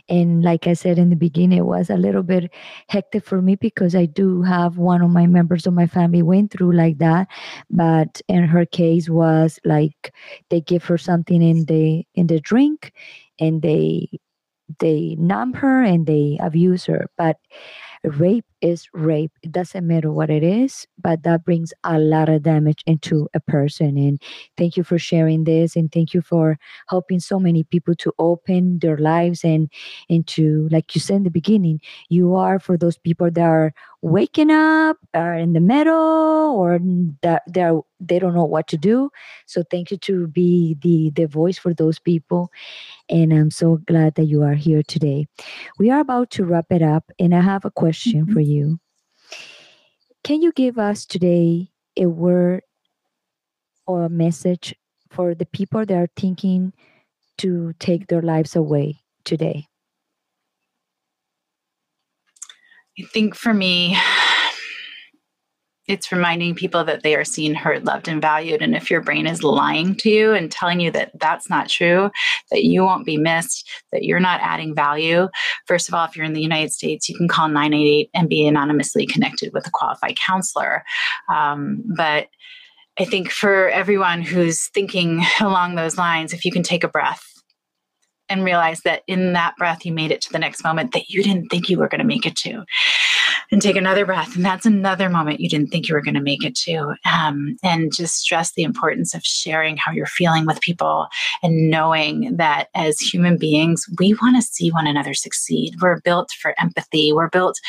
[0.08, 2.52] And like I said in the beginning, it was a little bit
[2.88, 6.52] hectic for me because I do have one of my members of my family went
[6.52, 7.28] through like that.
[7.70, 10.14] But in her case was like
[10.50, 12.92] they give her something in the in the drink
[13.40, 14.08] and they
[14.80, 17.06] they numb her and they abuse her.
[17.18, 17.36] But
[18.04, 19.32] rape is rape.
[19.42, 23.40] It doesn't matter what it is, but that brings a lot of damage into a
[23.40, 23.98] person.
[23.98, 24.22] And
[24.56, 26.58] thank you for sharing this and thank you for
[26.88, 29.70] helping so many people to open their lives and
[30.08, 34.50] into like you said in the beginning, you are for those people that are waking
[34.50, 36.78] up, are in the middle, or
[37.22, 39.10] that they're they don't know what to do.
[39.46, 42.50] So thank you to be the the voice for those people.
[43.08, 45.26] And I'm so glad that you are here today.
[45.78, 48.32] We are about to wrap it up, and I have a question mm-hmm.
[48.32, 48.51] for you.
[50.24, 52.62] Can you give us today a word
[53.86, 54.74] or a message
[55.10, 56.72] for the people that are thinking
[57.38, 59.66] to take their lives away today?
[62.98, 63.96] I think for me,
[65.88, 68.62] it's reminding people that they are seen, heard, loved, and valued.
[68.62, 72.10] And if your brain is lying to you and telling you that that's not true,
[72.50, 75.28] that you won't be missed, that you're not adding value,
[75.66, 78.46] first of all, if you're in the United States, you can call 988 and be
[78.46, 80.84] anonymously connected with a qualified counselor.
[81.28, 82.28] Um, but
[82.98, 87.31] I think for everyone who's thinking along those lines, if you can take a breath
[88.32, 91.22] and realize that in that breath you made it to the next moment that you
[91.22, 92.64] didn't think you were going to make it to.
[93.50, 96.22] And take another breath and that's another moment you didn't think you were going to
[96.22, 96.94] make it to.
[97.04, 101.08] Um, and just stress the importance of sharing how you're feeling with people
[101.42, 105.74] and knowing that as human beings we want to see one another succeed.
[105.82, 107.12] We're built for empathy.
[107.12, 107.60] We're built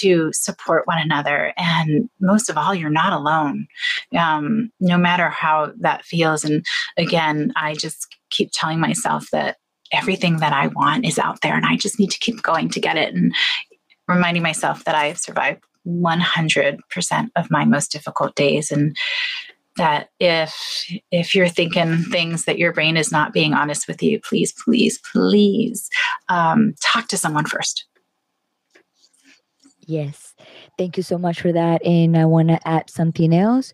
[0.00, 1.52] to support one another.
[1.56, 3.68] And most of all you're not alone.
[4.18, 6.44] Um, no matter how that feels.
[6.44, 6.64] And
[6.96, 9.56] again i just keep telling myself that
[9.92, 12.80] everything that I want is out there and I just need to keep going to
[12.80, 13.14] get it.
[13.14, 13.34] And
[14.08, 18.96] reminding myself that I have survived 100% of my most difficult days and
[19.76, 24.20] that if if you're thinking things that your brain is not being honest with you
[24.20, 25.88] please please please
[26.28, 27.86] um, talk to someone first.
[29.86, 30.34] Yes.
[30.76, 31.84] Thank you so much for that.
[31.84, 33.72] And i want to add something else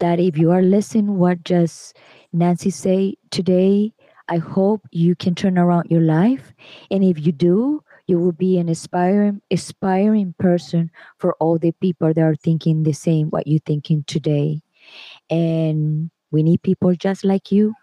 [0.00, 1.96] that if you are listening what just
[2.32, 3.93] nancy say today
[4.28, 6.52] I hope you can turn around your life.
[6.90, 12.12] And if you do, you will be an inspiring, inspiring person for all the people
[12.12, 14.60] that are thinking the same what you're thinking today.
[15.30, 17.74] And we need people just like you,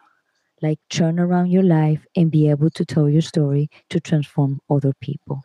[0.61, 4.93] like turn around your life and be able to tell your story to transform other
[5.01, 5.41] people.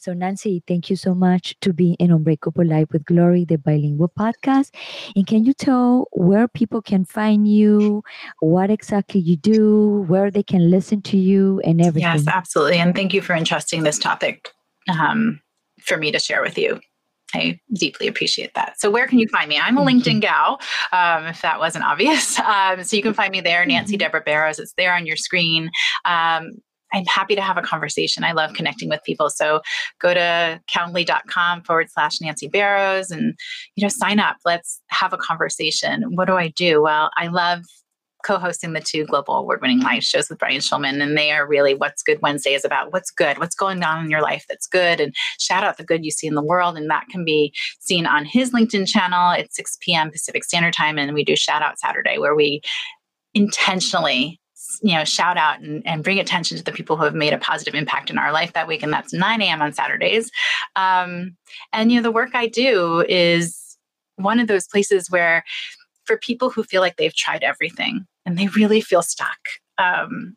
[0.00, 4.08] So, Nancy, thank you so much to be in Unbreakable Life with Glory, the bilingual
[4.08, 4.70] podcast.
[5.14, 8.02] And can you tell where people can find you,
[8.38, 12.10] what exactly you do, where they can listen to you, and everything?
[12.10, 12.78] Yes, absolutely.
[12.78, 14.48] And thank you for entrusting this topic
[14.88, 15.38] um,
[15.82, 16.80] for me to share with you.
[17.34, 18.80] I deeply appreciate that.
[18.80, 19.58] So, where can you find me?
[19.58, 20.60] I'm a LinkedIn gal,
[20.92, 22.40] um, if that wasn't obvious.
[22.50, 24.06] Um, so, you can find me there, Nancy mm-hmm.
[24.06, 24.58] Debra Barrows.
[24.58, 25.70] It's there on your screen.
[26.06, 26.52] Um,
[26.92, 28.24] I'm happy to have a conversation.
[28.24, 29.30] I love connecting with people.
[29.30, 29.60] So
[30.00, 33.34] go to calendly.com forward slash Nancy Barrows and,
[33.76, 34.36] you know, sign up.
[34.44, 36.04] Let's have a conversation.
[36.14, 36.82] What do I do?
[36.82, 37.62] Well, I love
[38.24, 42.02] co-hosting the two global award-winning live shows with Brian Schulman, and they are really what's
[42.02, 45.14] good Wednesday is about what's good, what's going on in your life that's good, and
[45.38, 48.24] shout out the good you see in the world, and that can be seen on
[48.24, 50.10] his LinkedIn channel at 6 p.m.
[50.10, 52.60] Pacific Standard Time, and we do shout out Saturday where we
[53.34, 54.39] intentionally
[54.82, 57.38] you know shout out and, and bring attention to the people who have made a
[57.38, 60.30] positive impact in our life that week and that's 9 a.m on saturdays.
[60.76, 61.36] Um,
[61.72, 63.76] and you know the work i do is
[64.16, 65.44] one of those places where
[66.04, 69.38] for people who feel like they've tried everything and they really feel stuck
[69.78, 70.36] um,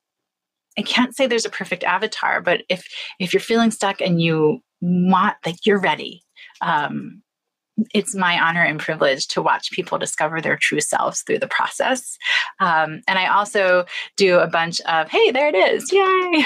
[0.78, 2.88] i can't say there's a perfect avatar but if
[3.20, 6.22] if you're feeling stuck and you want like you're ready
[6.62, 7.23] um,
[7.94, 12.18] it's my honor and privilege to watch people discover their true selves through the process.
[12.60, 16.00] Um, and I also do a bunch of, hey, there it is, yay,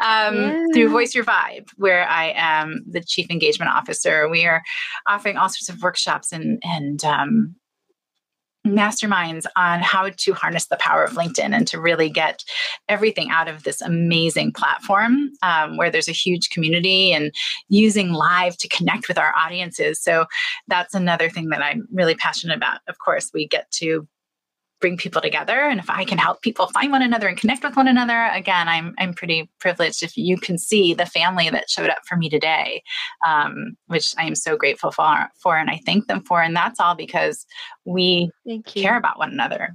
[0.00, 0.64] um, yeah.
[0.72, 4.28] through Voice Your Vibe, where I am the chief engagement officer.
[4.28, 4.62] We are
[5.06, 7.54] offering all sorts of workshops and, and um,
[8.66, 12.44] masterminds on how to harness the power of LinkedIn and to really get
[12.88, 17.34] everything out of this amazing platform um, where there's a huge community and
[17.68, 20.00] using live to connect with our audiences.
[20.00, 20.26] So
[20.68, 22.80] that's another thing that I'm really passionate about.
[22.88, 24.06] Of course, we get to
[24.82, 27.76] bring people together and if i can help people find one another and connect with
[27.76, 31.88] one another again i'm i'm pretty privileged if you can see the family that showed
[31.88, 32.82] up for me today
[33.26, 36.80] um, which i am so grateful for for and i thank them for and that's
[36.80, 37.46] all because
[37.86, 38.30] we
[38.66, 39.74] care about one another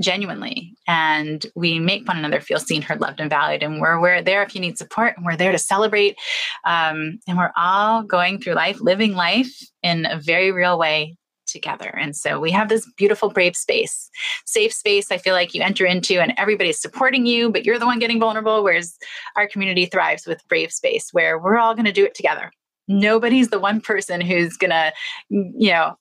[0.00, 4.22] genuinely and we make one another feel seen heard loved and valued and we're, we're
[4.22, 6.16] there if you need support and we're there to celebrate
[6.64, 11.16] um, and we're all going through life living life in a very real way
[11.56, 11.88] together.
[11.98, 14.10] And so we have this beautiful, brave space,
[14.44, 15.10] safe space.
[15.10, 18.20] I feel like you enter into and everybody's supporting you, but you're the one getting
[18.20, 18.62] vulnerable.
[18.62, 18.96] Whereas
[19.34, 22.52] our community thrives with brave space where we're all going to do it together.
[22.88, 24.92] Nobody's the one person who's going to,
[25.30, 25.96] you know,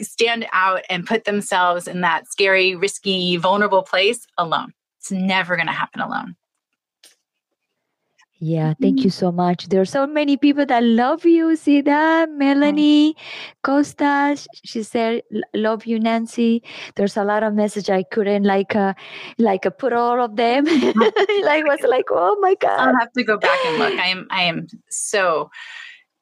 [0.00, 4.72] stand out and put themselves in that scary, risky, vulnerable place alone.
[4.98, 6.34] It's never going to happen alone.
[8.42, 9.26] Yeah, thank you mm-hmm.
[9.26, 9.68] so much.
[9.68, 11.54] There are so many people that love you.
[11.56, 12.30] See that?
[12.30, 13.14] Melanie
[13.62, 14.34] Costa,
[14.64, 15.22] she said,
[15.52, 16.62] "Love you, Nancy."
[16.96, 18.94] There's a lot of message I couldn't like, uh,
[19.36, 20.64] like uh, put all of them.
[21.50, 22.80] Like was like, oh my god.
[22.80, 23.94] I'll have to go back and look.
[23.94, 25.50] I am, I am so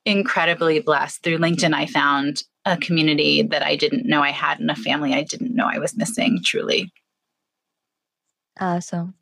[0.05, 1.73] incredibly blessed through LinkedIn.
[1.73, 5.55] I found a community that I didn't know I had and a family I didn't
[5.55, 6.41] know I was missing.
[6.45, 6.91] Truly.
[8.61, 9.15] Awesome.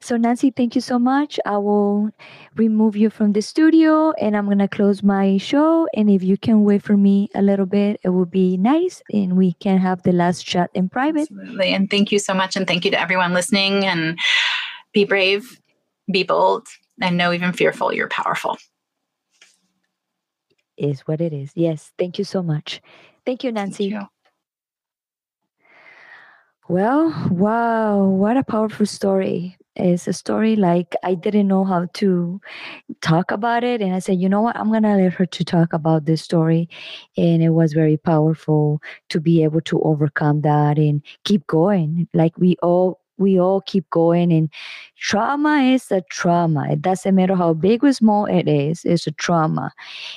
[0.00, 1.38] So, Nancy, thank you so much.
[1.46, 2.10] I will
[2.56, 5.86] remove you from the studio and I'm going to close my show.
[5.94, 9.00] And if you can wait for me a little bit, it would be nice.
[9.12, 11.28] And we can have the last chat in private.
[11.30, 11.72] Absolutely.
[11.72, 12.56] And thank you so much.
[12.56, 13.84] And thank you to everyone listening.
[13.84, 14.18] And
[14.92, 15.60] be brave,
[16.10, 16.66] be bold,
[17.00, 18.58] and know even fearful, you're powerful.
[20.76, 21.52] Is what it is.
[21.54, 21.92] Yes.
[21.98, 22.80] Thank you so much.
[23.24, 23.90] Thank you, Nancy.
[23.90, 24.08] Thank you.
[26.70, 29.56] Well, wow, what a powerful story.
[29.74, 32.40] It's a story like I didn't know how to
[33.00, 33.82] talk about it.
[33.82, 34.56] And I said, you know what?
[34.56, 36.68] I'm going to let her to talk about this story.
[37.16, 42.08] And it was very powerful to be able to overcome that and keep going.
[42.14, 44.50] Like we all we all keep going and
[44.96, 46.66] trauma is a trauma.
[46.72, 49.72] It doesn't matter how big or small it is it's a trauma.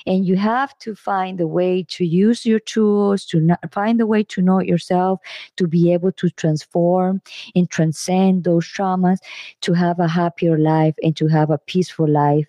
[0.08, 4.08] And you have to find a way to use your tools to not, find a
[4.08, 5.20] way to know yourself
[5.58, 7.22] to be able to transform
[7.56, 9.20] and transcend those traumas
[9.62, 12.47] to have a happier life and to have a peaceful life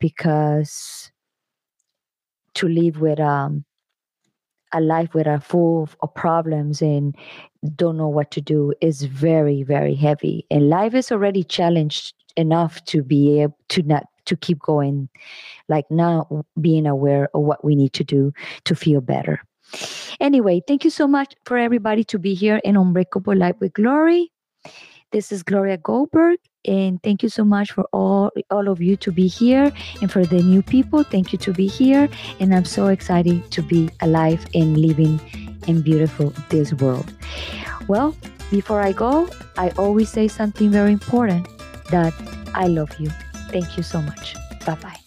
[0.00, 1.12] because
[2.54, 3.64] to live with um
[4.74, 7.16] a life with a full of problems and
[7.76, 10.46] don't know what to do is very very heavy.
[10.50, 15.08] And life is already challenged enough to be able to not to keep going
[15.68, 18.32] like now being aware of what we need to do
[18.64, 19.40] to feel better.
[20.20, 24.30] Anyway thank you so much for everybody to be here in unbreakable life with glory
[25.14, 29.12] this is gloria goldberg and thank you so much for all all of you to
[29.12, 32.08] be here and for the new people thank you to be here
[32.40, 35.20] and i'm so excited to be alive and living
[35.68, 37.14] in beautiful this world.
[37.86, 38.16] Well
[38.50, 41.48] before i go i always say something very important
[41.90, 42.12] that
[42.54, 43.08] i love you.
[43.54, 44.34] Thank you so much.
[44.66, 45.03] Bye bye